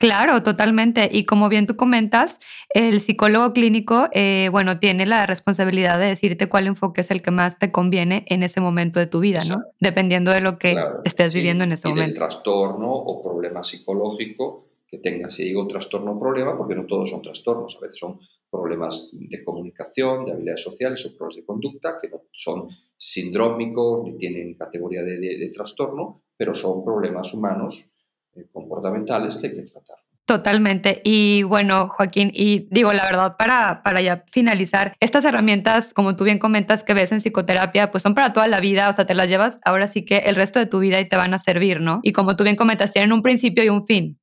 Claro, 0.04 0.44
totalmente. 0.44 1.10
Y 1.12 1.24
como 1.24 1.48
bien 1.48 1.66
tú 1.66 1.78
comentas, 1.78 2.38
el 2.74 3.00
psicólogo 3.00 3.54
clínico, 3.54 4.10
eh, 4.12 4.50
bueno, 4.52 4.78
tiene 4.78 5.06
la 5.06 5.26
responsabilidad 5.26 5.98
de 5.98 6.08
decirte 6.08 6.50
cuál 6.50 6.68
enfoque 6.68 7.02
es 7.02 7.10
el 7.10 7.22
que 7.22 7.32
más 7.32 7.58
te 7.58 7.72
conviene 7.72 8.26
en 8.28 8.44
ese 8.44 8.60
momento 8.60 9.00
de 9.00 9.08
tu 9.08 9.22
vida, 9.22 9.44
¿no? 9.48 9.62
Dependiendo 9.80 10.32
de 10.32 10.42
lo 10.42 10.58
que 10.60 10.76
estés 11.06 11.34
viviendo 11.34 11.64
en 11.64 11.72
ese 11.72 11.88
y 11.88 11.92
momento. 11.92 12.10
Del 12.10 12.18
trastorno 12.18 12.92
o 12.92 13.24
problema 13.24 13.64
psicológico 13.64 14.68
que 14.86 14.98
tengas. 14.98 15.36
Si 15.36 15.46
digo 15.46 15.66
trastorno 15.68 16.12
o 16.12 16.20
problema, 16.20 16.58
porque 16.58 16.76
no 16.76 16.86
todos 16.86 17.10
son 17.10 17.22
trastornos, 17.22 17.78
a 17.78 17.80
veces 17.80 18.00
son 18.00 18.20
problemas 18.54 19.10
de 19.14 19.44
comunicación, 19.44 20.26
de 20.26 20.34
habilidades 20.34 20.64
sociales 20.64 21.04
o 21.06 21.18
problemas 21.18 21.38
de 21.38 21.46
conducta, 21.46 21.98
que 22.00 22.10
no 22.10 22.22
son 22.32 22.70
sindrómicos 22.96 24.04
ni 24.06 24.18
tienen 24.18 24.54
categoría 24.54 25.02
de 25.02 25.52
trastorno, 25.52 26.24
pero 26.38 26.54
son 26.54 26.86
problemas 26.86 27.34
humanos 27.34 27.92
eh, 28.36 28.46
comportamentales 28.52 29.38
que 29.38 29.48
hay 29.48 29.56
que 29.56 29.64
tratar. 29.64 29.98
Totalmente. 30.26 31.02
Y 31.04 31.44
bueno, 31.44 31.90
Joaquín, 31.90 32.32
y 32.34 32.68
digo 32.72 32.94
la 32.94 33.04
verdad, 33.04 33.36
para, 33.38 33.84
para 33.84 34.02
ya 34.02 34.24
finalizar, 34.32 34.96
estas 35.02 35.26
herramientas, 35.26 35.94
como 35.94 36.16
tú 36.16 36.24
bien 36.24 36.40
comentas, 36.40 36.84
que 36.86 36.94
ves 36.94 37.12
en 37.12 37.20
psicoterapia, 37.20 37.92
pues 37.92 38.04
son 38.04 38.16
para 38.16 38.32
toda 38.32 38.48
la 38.48 38.62
vida, 38.62 38.88
o 38.88 38.94
sea, 38.94 39.06
te 39.06 39.16
las 39.16 39.30
llevas 39.30 39.60
ahora 39.66 39.90
sí 39.90 40.06
que 40.06 40.20
el 40.20 40.36
resto 40.36 40.60
de 40.60 40.66
tu 40.66 40.80
vida 40.80 41.02
y 41.02 41.10
te 41.10 41.18
van 41.18 41.34
a 41.34 41.40
servir, 41.40 41.82
¿no? 41.82 42.00
Y 42.04 42.14
como 42.14 42.38
tú 42.38 42.46
bien 42.46 42.56
comentas, 42.56 42.94
tienen 42.94 43.12
un 43.12 43.22
principio 43.22 43.66
y 43.66 43.70
un 43.70 43.86
fin. 43.86 44.18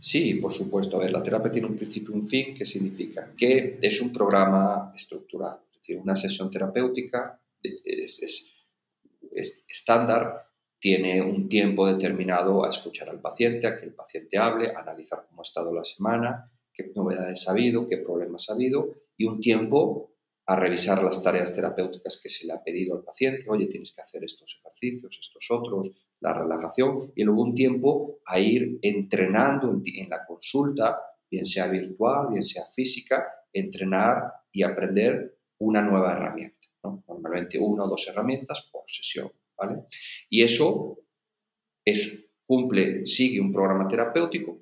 Sí, 0.00 0.34
por 0.34 0.52
supuesto. 0.52 0.96
A 0.96 1.00
ver, 1.00 1.12
la 1.12 1.22
terapia 1.22 1.50
tiene 1.50 1.68
un 1.68 1.76
principio 1.76 2.14
y 2.14 2.18
un 2.18 2.28
fin, 2.28 2.54
¿qué 2.54 2.64
significa? 2.64 3.32
Que 3.36 3.78
es 3.80 4.00
un 4.00 4.12
programa 4.12 4.92
estructurado, 4.96 5.64
es 5.70 5.80
decir, 5.80 5.98
una 5.98 6.16
sesión 6.16 6.50
terapéutica 6.50 7.40
es, 7.62 8.22
es, 8.22 8.54
es 9.30 9.66
estándar 9.68 10.46
tiene 10.78 11.22
un 11.22 11.48
tiempo 11.48 11.86
determinado 11.86 12.64
a 12.64 12.70
escuchar 12.70 13.08
al 13.08 13.20
paciente, 13.20 13.66
a 13.66 13.76
que 13.76 13.86
el 13.86 13.94
paciente 13.94 14.38
hable, 14.38 14.72
a 14.72 14.80
analizar 14.80 15.26
cómo 15.28 15.42
ha 15.42 15.42
estado 15.42 15.74
la 15.74 15.84
semana, 15.84 16.52
qué 16.72 16.92
novedades 16.94 17.48
ha 17.48 17.52
habido, 17.52 17.88
qué 17.88 17.96
problemas 17.98 18.48
ha 18.48 18.52
habido, 18.52 18.94
y 19.16 19.24
un 19.24 19.40
tiempo 19.40 20.12
a 20.46 20.54
revisar 20.54 21.02
las 21.02 21.22
tareas 21.22 21.54
terapéuticas 21.56 22.20
que 22.22 22.28
se 22.28 22.46
le 22.46 22.52
ha 22.52 22.62
pedido 22.62 22.94
al 22.94 23.02
paciente. 23.02 23.46
Oye, 23.48 23.66
tienes 23.66 23.92
que 23.92 24.02
hacer 24.02 24.22
estos 24.22 24.60
ejercicios, 24.60 25.18
estos 25.20 25.50
otros, 25.50 25.90
la 26.20 26.32
relajación, 26.32 27.12
y 27.14 27.24
luego 27.24 27.42
un 27.42 27.54
tiempo 27.54 28.20
a 28.24 28.38
ir 28.38 28.78
entrenando 28.82 29.70
en, 29.70 30.08
la 30.08 30.24
consulta, 30.26 30.98
bien 31.30 31.44
sea 31.44 31.68
virtual, 31.68 32.28
bien 32.30 32.44
sea 32.44 32.64
física, 32.72 33.24
entrenar 33.52 34.32
y 34.52 34.62
aprender 34.62 35.38
una 35.58 35.82
nueva 35.82 36.12
herramienta. 36.12 36.56
Normalmente 37.08 37.58
una 37.58 37.84
o 37.84 37.88
dos 37.88 38.06
herramientas 38.08 38.68
por 38.72 38.84
sesión. 38.86 39.30
Y 40.30 40.42
eso 40.42 40.98
es, 41.84 42.32
cumple, 42.46 43.06
sigue 43.06 43.40
un 43.40 43.52
programa 43.52 43.88
terapéutico, 43.88 44.58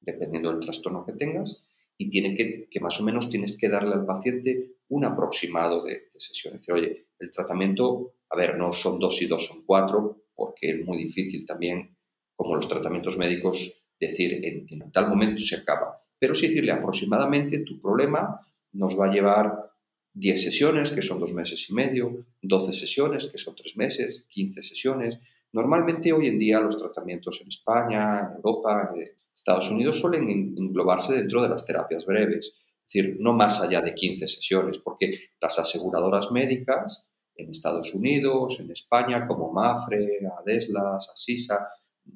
dependiendo 0.00 0.50
del 0.50 0.60
trastorno 0.60 1.04
que 1.04 1.12
tengas, 1.12 1.66
y 1.96 2.10
tiene 2.10 2.34
que, 2.34 2.68
que 2.68 2.80
más 2.80 3.00
o 3.00 3.04
menos 3.04 3.30
tienes 3.30 3.58
que 3.58 3.68
darle 3.68 3.94
al 3.94 4.06
paciente 4.06 4.76
un 4.88 5.04
aproximado 5.04 5.84
de, 5.84 6.10
de 6.12 6.20
sesión. 6.20 6.54
Es 6.54 6.60
decir, 6.60 6.74
oye, 6.74 7.08
el 7.18 7.30
tratamiento, 7.30 8.14
a 8.30 8.36
ver, 8.36 8.56
no 8.56 8.72
son 8.72 8.98
dos 8.98 9.20
y 9.20 9.26
dos, 9.26 9.46
son 9.46 9.64
cuatro, 9.66 10.27
porque 10.38 10.70
es 10.70 10.86
muy 10.86 10.98
difícil 10.98 11.44
también, 11.44 11.96
como 12.36 12.54
los 12.54 12.68
tratamientos 12.68 13.18
médicos, 13.18 13.84
decir 13.98 14.34
en, 14.44 14.66
en 14.70 14.92
tal 14.92 15.08
momento 15.08 15.40
se 15.40 15.56
acaba. 15.56 16.00
Pero 16.16 16.32
sí 16.36 16.46
decirle 16.46 16.70
aproximadamente 16.70 17.64
tu 17.64 17.80
problema 17.80 18.40
nos 18.72 18.98
va 18.98 19.06
a 19.06 19.12
llevar 19.12 19.72
10 20.14 20.44
sesiones, 20.44 20.92
que 20.92 21.02
son 21.02 21.18
dos 21.18 21.32
meses 21.32 21.68
y 21.68 21.74
medio, 21.74 22.24
12 22.42 22.72
sesiones, 22.72 23.28
que 23.30 23.38
son 23.38 23.56
tres 23.56 23.76
meses, 23.76 24.24
15 24.28 24.62
sesiones. 24.62 25.18
Normalmente 25.52 26.12
hoy 26.12 26.28
en 26.28 26.38
día 26.38 26.60
los 26.60 26.78
tratamientos 26.78 27.40
en 27.42 27.48
España, 27.48 28.20
en 28.20 28.36
Europa, 28.36 28.92
en 28.94 29.10
Estados 29.34 29.70
Unidos 29.72 29.98
suelen 29.98 30.30
englobarse 30.30 31.14
dentro 31.14 31.42
de 31.42 31.48
las 31.48 31.66
terapias 31.66 32.06
breves, 32.06 32.46
es 32.46 32.92
decir, 32.94 33.16
no 33.18 33.32
más 33.32 33.60
allá 33.60 33.80
de 33.80 33.94
15 33.94 34.28
sesiones, 34.28 34.78
porque 34.78 35.14
las 35.40 35.58
aseguradoras 35.58 36.30
médicas 36.30 37.07
en 37.38 37.50
Estados 37.50 37.94
Unidos, 37.94 38.60
en 38.60 38.70
España, 38.72 39.26
como 39.26 39.52
Mafre, 39.52 40.20
Adeslas, 40.40 41.10
Asisa, 41.14 41.68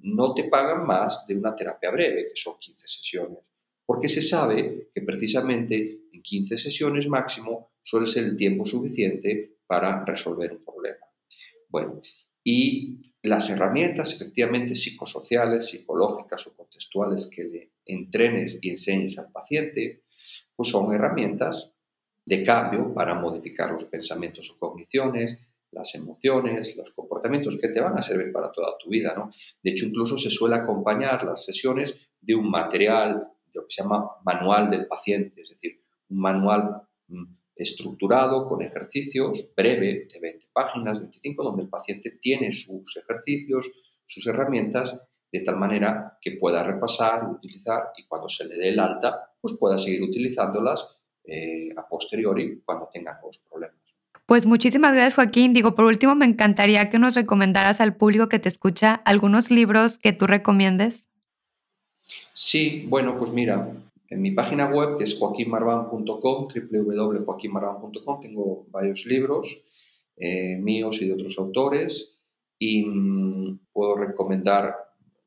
no 0.02 0.34
te 0.34 0.44
pagan 0.44 0.84
más 0.84 1.26
de 1.26 1.36
una 1.36 1.54
terapia 1.54 1.90
breve, 1.90 2.28
que 2.28 2.40
son 2.40 2.54
15 2.58 2.88
sesiones, 2.88 3.38
porque 3.86 4.08
se 4.08 4.20
sabe 4.20 4.90
que 4.92 5.02
precisamente 5.02 6.08
en 6.12 6.22
15 6.22 6.58
sesiones 6.58 7.08
máximo 7.08 7.72
suele 7.82 8.06
ser 8.06 8.24
el 8.24 8.36
tiempo 8.36 8.66
suficiente 8.66 9.58
para 9.66 10.04
resolver 10.04 10.52
un 10.52 10.64
problema. 10.64 11.06
Bueno, 11.68 12.00
y 12.44 12.98
las 13.22 13.48
herramientas 13.50 14.12
efectivamente 14.12 14.74
psicosociales, 14.74 15.68
psicológicas 15.68 16.46
o 16.48 16.56
contextuales 16.56 17.30
que 17.34 17.44
le 17.44 17.72
entrenes 17.84 18.58
y 18.60 18.70
enseñes 18.70 19.18
al 19.18 19.30
paciente, 19.30 20.04
pues 20.56 20.70
son 20.70 20.92
herramientas 20.92 21.71
de 22.24 22.44
cambio 22.44 22.92
para 22.94 23.14
modificar 23.14 23.72
los 23.72 23.84
pensamientos 23.86 24.50
o 24.50 24.58
cogniciones, 24.58 25.38
las 25.72 25.94
emociones, 25.94 26.76
los 26.76 26.92
comportamientos 26.92 27.58
que 27.60 27.68
te 27.68 27.80
van 27.80 27.98
a 27.98 28.02
servir 28.02 28.32
para 28.32 28.52
toda 28.52 28.76
tu 28.78 28.90
vida. 28.90 29.14
¿no? 29.16 29.30
De 29.62 29.70
hecho, 29.70 29.86
incluso 29.86 30.18
se 30.18 30.30
suele 30.30 30.56
acompañar 30.56 31.24
las 31.24 31.44
sesiones 31.44 32.08
de 32.20 32.34
un 32.34 32.50
material, 32.50 33.28
lo 33.52 33.62
que 33.66 33.74
se 33.74 33.82
llama 33.82 34.10
manual 34.24 34.70
del 34.70 34.86
paciente, 34.86 35.42
es 35.42 35.50
decir, 35.50 35.80
un 36.10 36.20
manual 36.20 36.82
mm, 37.08 37.24
estructurado 37.56 38.46
con 38.46 38.62
ejercicios 38.62 39.52
breve 39.56 40.08
de 40.12 40.20
20 40.20 40.46
páginas, 40.52 41.00
25, 41.00 41.42
donde 41.42 41.62
el 41.62 41.68
paciente 41.68 42.12
tiene 42.20 42.52
sus 42.52 42.96
ejercicios, 42.96 43.70
sus 44.06 44.26
herramientas, 44.26 44.94
de 45.32 45.40
tal 45.40 45.56
manera 45.56 46.18
que 46.20 46.32
pueda 46.32 46.62
repasar, 46.62 47.28
utilizar 47.30 47.92
y 47.96 48.04
cuando 48.04 48.28
se 48.28 48.46
le 48.46 48.56
dé 48.56 48.68
el 48.68 48.78
alta, 48.78 49.34
pues 49.40 49.56
pueda 49.58 49.78
seguir 49.78 50.02
utilizándolas 50.02 50.86
eh, 51.24 51.70
a 51.76 51.86
posteriori 51.86 52.60
cuando 52.64 52.88
tenga 52.92 53.18
los 53.24 53.38
problemas. 53.38 53.76
Pues 54.26 54.46
muchísimas 54.46 54.94
gracias 54.94 55.16
Joaquín. 55.16 55.52
Digo, 55.52 55.74
por 55.74 55.84
último, 55.84 56.14
me 56.14 56.26
encantaría 56.26 56.88
que 56.88 56.98
nos 56.98 57.14
recomendaras 57.14 57.80
al 57.80 57.96
público 57.96 58.28
que 58.28 58.38
te 58.38 58.48
escucha 58.48 58.94
algunos 59.04 59.50
libros 59.50 59.98
que 59.98 60.12
tú 60.12 60.26
recomiendes. 60.26 61.08
Sí, 62.34 62.86
bueno, 62.88 63.18
pues 63.18 63.32
mira, 63.32 63.72
en 64.08 64.22
mi 64.22 64.30
página 64.30 64.66
web, 64.66 64.98
que 64.98 65.04
es 65.04 65.18
joaquinmarban.com, 65.18 66.48
www.joaquinmarban.com, 66.48 68.20
tengo 68.20 68.66
varios 68.70 69.06
libros 69.06 69.64
eh, 70.16 70.56
míos 70.58 71.00
y 71.02 71.08
de 71.08 71.14
otros 71.14 71.38
autores 71.38 72.14
y 72.58 72.84
mm, 72.84 73.58
puedo 73.72 73.96
recomendar, 73.96 74.76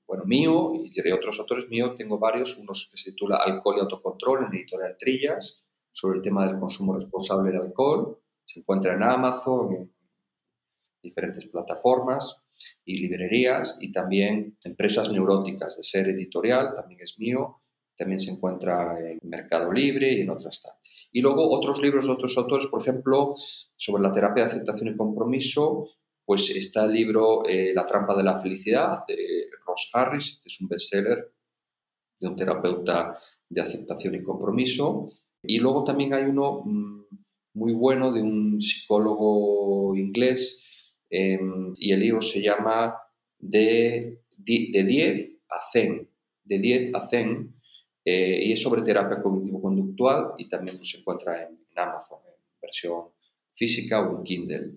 bueno, 0.07 0.23
mío 0.25 0.73
y 0.75 1.01
de 1.01 1.13
otros 1.13 1.39
autores 1.39 1.67
míos, 1.67 1.95
tengo 1.97 2.17
varios, 2.17 2.57
uno 2.57 2.73
que 2.73 2.97
se 2.97 3.11
titula 3.11 3.37
Alcohol 3.37 3.75
y 3.77 3.81
Autocontrol 3.81 4.45
en 4.45 4.55
Editorial 4.55 4.95
Trillas, 4.97 5.64
sobre 5.95 6.17
el 6.17 6.23
tema 6.23 6.45
del 6.45 6.59
consumo 6.59 6.93
responsable 6.93 7.51
de 7.51 7.57
alcohol, 7.57 8.19
se 8.45 8.59
encuentra 8.59 8.93
en 8.93 9.03
Amazon, 9.03 9.73
en 9.73 9.93
diferentes 11.01 11.45
plataformas 11.47 12.43
y 12.83 12.97
librerías 12.97 13.77
y 13.79 13.91
también 13.91 14.57
Empresas 14.63 15.09
Neuróticas 15.11 15.77
de 15.77 15.83
Ser 15.83 16.09
Editorial, 16.09 16.73
también 16.75 16.99
es 17.01 17.17
mío, 17.17 17.61
también 17.95 18.19
se 18.19 18.31
encuentra 18.31 18.99
en 18.99 19.19
Mercado 19.23 19.71
Libre 19.71 20.11
y 20.11 20.21
en 20.21 20.29
otras 20.29 20.61
Y 21.13 21.21
luego 21.21 21.49
otros 21.49 21.81
libros 21.81 22.05
de 22.05 22.11
otros 22.11 22.37
autores, 22.37 22.67
por 22.67 22.81
ejemplo, 22.81 23.35
sobre 23.77 24.03
la 24.03 24.11
terapia 24.11 24.43
de 24.43 24.51
aceptación 24.51 24.93
y 24.93 24.97
compromiso, 24.97 25.87
pues 26.25 26.49
está 26.49 26.85
el 26.85 26.91
libro 26.91 27.47
eh, 27.47 27.71
La 27.73 27.85
trampa 27.85 28.17
de 28.17 28.23
la 28.23 28.41
felicidad 28.41 29.05
de 29.07 29.47
Ross 29.65 29.91
Harris, 29.93 30.31
este 30.31 30.49
es 30.49 30.59
un 30.59 30.67
bestseller 30.67 31.31
de 32.19 32.27
un 32.27 32.35
terapeuta 32.35 33.17
de 33.47 33.61
aceptación 33.61 34.15
y 34.15 34.23
compromiso. 34.23 35.09
Y 35.47 35.59
luego 35.59 35.83
también 35.83 36.13
hay 36.13 36.23
uno 36.23 36.63
mm, 36.65 37.05
muy 37.53 37.73
bueno 37.73 38.11
de 38.11 38.21
un 38.21 38.61
psicólogo 38.61 39.95
inglés 39.95 40.65
em, 41.09 41.73
y 41.77 41.91
el 41.91 41.99
libro 41.99 42.21
se 42.21 42.41
llama 42.41 42.95
De, 43.39 44.21
de 44.37 44.83
10 44.83 45.37
a 45.49 45.59
Zen, 45.71 46.09
de 46.43 46.59
10 46.59 46.95
a 46.95 47.09
eh, 48.07 48.39
y 48.45 48.51
es 48.51 48.61
sobre 48.61 48.83
terapia 48.83 49.21
cognitivo-conductual 49.21 50.33
y 50.37 50.47
también 50.47 50.77
pues, 50.77 50.91
se 50.91 50.99
encuentra 50.99 51.41
en, 51.43 51.57
Amazon, 51.75 52.19
en 52.27 52.61
versión 52.61 53.09
física 53.55 54.07
o 54.07 54.17
en 54.17 54.23
Kindle. 54.23 54.71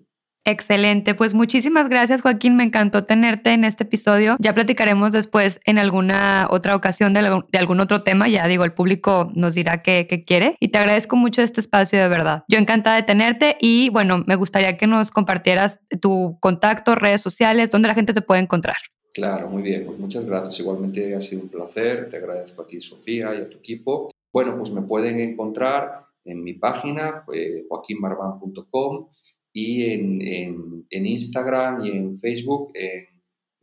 Excelente, 0.49 1.13
pues 1.13 1.35
muchísimas 1.35 1.89
gracias 1.89 2.23
Joaquín, 2.23 2.55
me 2.55 2.63
encantó 2.63 3.03
tenerte 3.03 3.51
en 3.51 3.63
este 3.63 3.83
episodio. 3.83 4.35
Ya 4.39 4.55
platicaremos 4.55 5.11
después 5.11 5.61
en 5.63 5.77
alguna 5.77 6.47
otra 6.49 6.75
ocasión 6.75 7.13
de, 7.13 7.19
algún 7.19 7.79
otro 7.79 8.01
tema, 8.01 8.27
ya 8.27 8.47
digo, 8.47 8.63
el 8.63 8.73
público 8.73 9.29
nos 9.35 9.53
dirá 9.53 9.83
qué, 9.83 10.07
quiere 10.25 10.55
y 10.59 10.69
te 10.69 10.79
agradezco 10.79 11.15
mucho 11.15 11.43
este 11.43 11.61
espacio 11.61 11.99
de 11.99 12.07
verdad. 12.07 12.45
Yo 12.47 12.57
encantada 12.57 12.95
de 12.95 13.03
tenerte 13.03 13.57
y 13.61 13.89
bueno, 13.89 14.23
me 14.25 14.35
gustaría 14.35 14.75
que 14.75 14.87
nos 14.87 15.11
compartieras 15.11 15.81
tu 16.01 16.39
contacto, 16.39 16.95
redes 16.95 17.21
sociales, 17.21 17.69
donde 17.69 17.87
la 17.87 17.93
gente 17.93 18.15
te 18.15 18.23
puede 18.23 18.41
encontrar. 18.41 18.77
Claro, 19.13 19.49
muy 19.49 19.61
bien, 19.61 19.85
pues 19.85 19.99
muchas 19.99 20.25
gracias. 20.25 20.59
Igualmente 20.59 21.15
ha 21.15 21.21
sido 21.21 21.43
un 21.43 21.49
placer, 21.49 22.09
te 22.09 22.17
agradezco 22.17 22.63
a 22.63 22.65
ti 22.65 22.81
Sofía 22.81 23.35
y 23.35 23.41
a 23.41 23.49
tu 23.51 23.57
equipo. 23.57 24.09
Bueno, 24.33 24.57
pues 24.57 24.71
me 24.71 24.81
pueden 24.81 25.19
encontrar 25.19 26.07
en 26.25 26.43
mi 26.43 26.53
página, 26.53 27.23
eh, 27.31 27.65
joaquinmarban.com 27.69 29.09
y 29.53 29.83
en, 29.83 30.85
Instagram 30.91 31.85
y 31.85 31.91
en 31.91 32.17
Facebook 32.17 32.71
en 32.73 33.07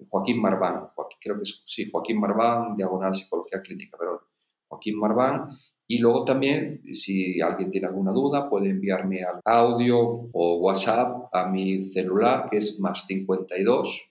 Joaquín 0.09 0.41
Marván, 0.41 0.89
creo 1.21 1.37
que 1.37 1.43
es, 1.43 1.65
sí, 1.67 1.89
Joaquín 1.91 2.21
Marván, 2.21 2.77
diagonal 2.77 3.15
psicología 3.15 3.63
clínica, 3.63 3.97
pero 3.99 4.21
Joaquín 4.69 4.99
Marván. 4.99 5.49
Y 5.89 5.99
luego 5.99 6.25
también, 6.25 6.83
si 6.95 7.41
alguien 7.41 7.71
tiene 7.71 7.87
alguna 7.87 8.11
duda, 8.11 8.51
puede 8.51 8.71
enviarme 8.71 9.23
al 9.23 9.41
audio 9.45 10.29
o 10.33 10.59
WhatsApp 10.59 11.29
a 11.33 11.49
mi 11.49 11.85
celular, 11.85 12.49
que 12.51 12.57
es 12.59 12.81
más 12.81 13.07
52, 13.07 14.11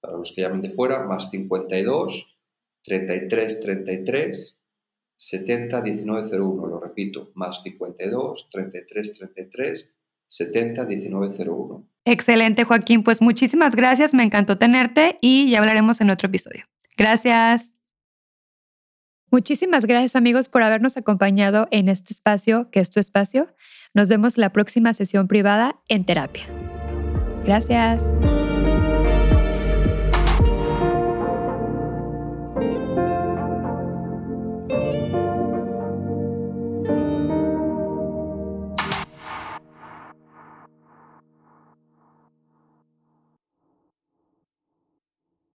para 0.00 0.18
los 0.18 0.32
que 0.32 0.42
llamen 0.42 0.60
de 0.60 0.70
fuera, 0.70 1.04
más 1.04 1.30
52 1.30 2.36
33 2.82 3.60
33 3.60 4.60
70 5.16 5.80
19 5.80 6.36
01. 6.38 6.66
Lo 6.66 6.78
repito, 6.78 7.30
más 7.34 7.62
52 7.62 8.50
33 8.50 9.18
33 9.18 9.93
70 10.26 10.84
1901. 10.84 11.88
Excelente, 12.04 12.64
Joaquín. 12.64 13.02
Pues 13.02 13.22
muchísimas 13.22 13.74
gracias. 13.76 14.14
Me 14.14 14.22
encantó 14.22 14.58
tenerte 14.58 15.18
y 15.20 15.50
ya 15.50 15.60
hablaremos 15.60 16.00
en 16.00 16.10
otro 16.10 16.28
episodio. 16.28 16.64
Gracias. 16.96 17.72
Muchísimas 19.30 19.86
gracias 19.86 20.14
amigos 20.14 20.48
por 20.48 20.62
habernos 20.62 20.96
acompañado 20.96 21.66
en 21.72 21.88
este 21.88 22.12
espacio, 22.12 22.70
que 22.70 22.78
es 22.78 22.90
tu 22.90 23.00
espacio. 23.00 23.48
Nos 23.92 24.08
vemos 24.08 24.38
la 24.38 24.50
próxima 24.50 24.94
sesión 24.94 25.26
privada 25.26 25.80
en 25.88 26.04
terapia. 26.04 26.44
Gracias. 27.42 28.12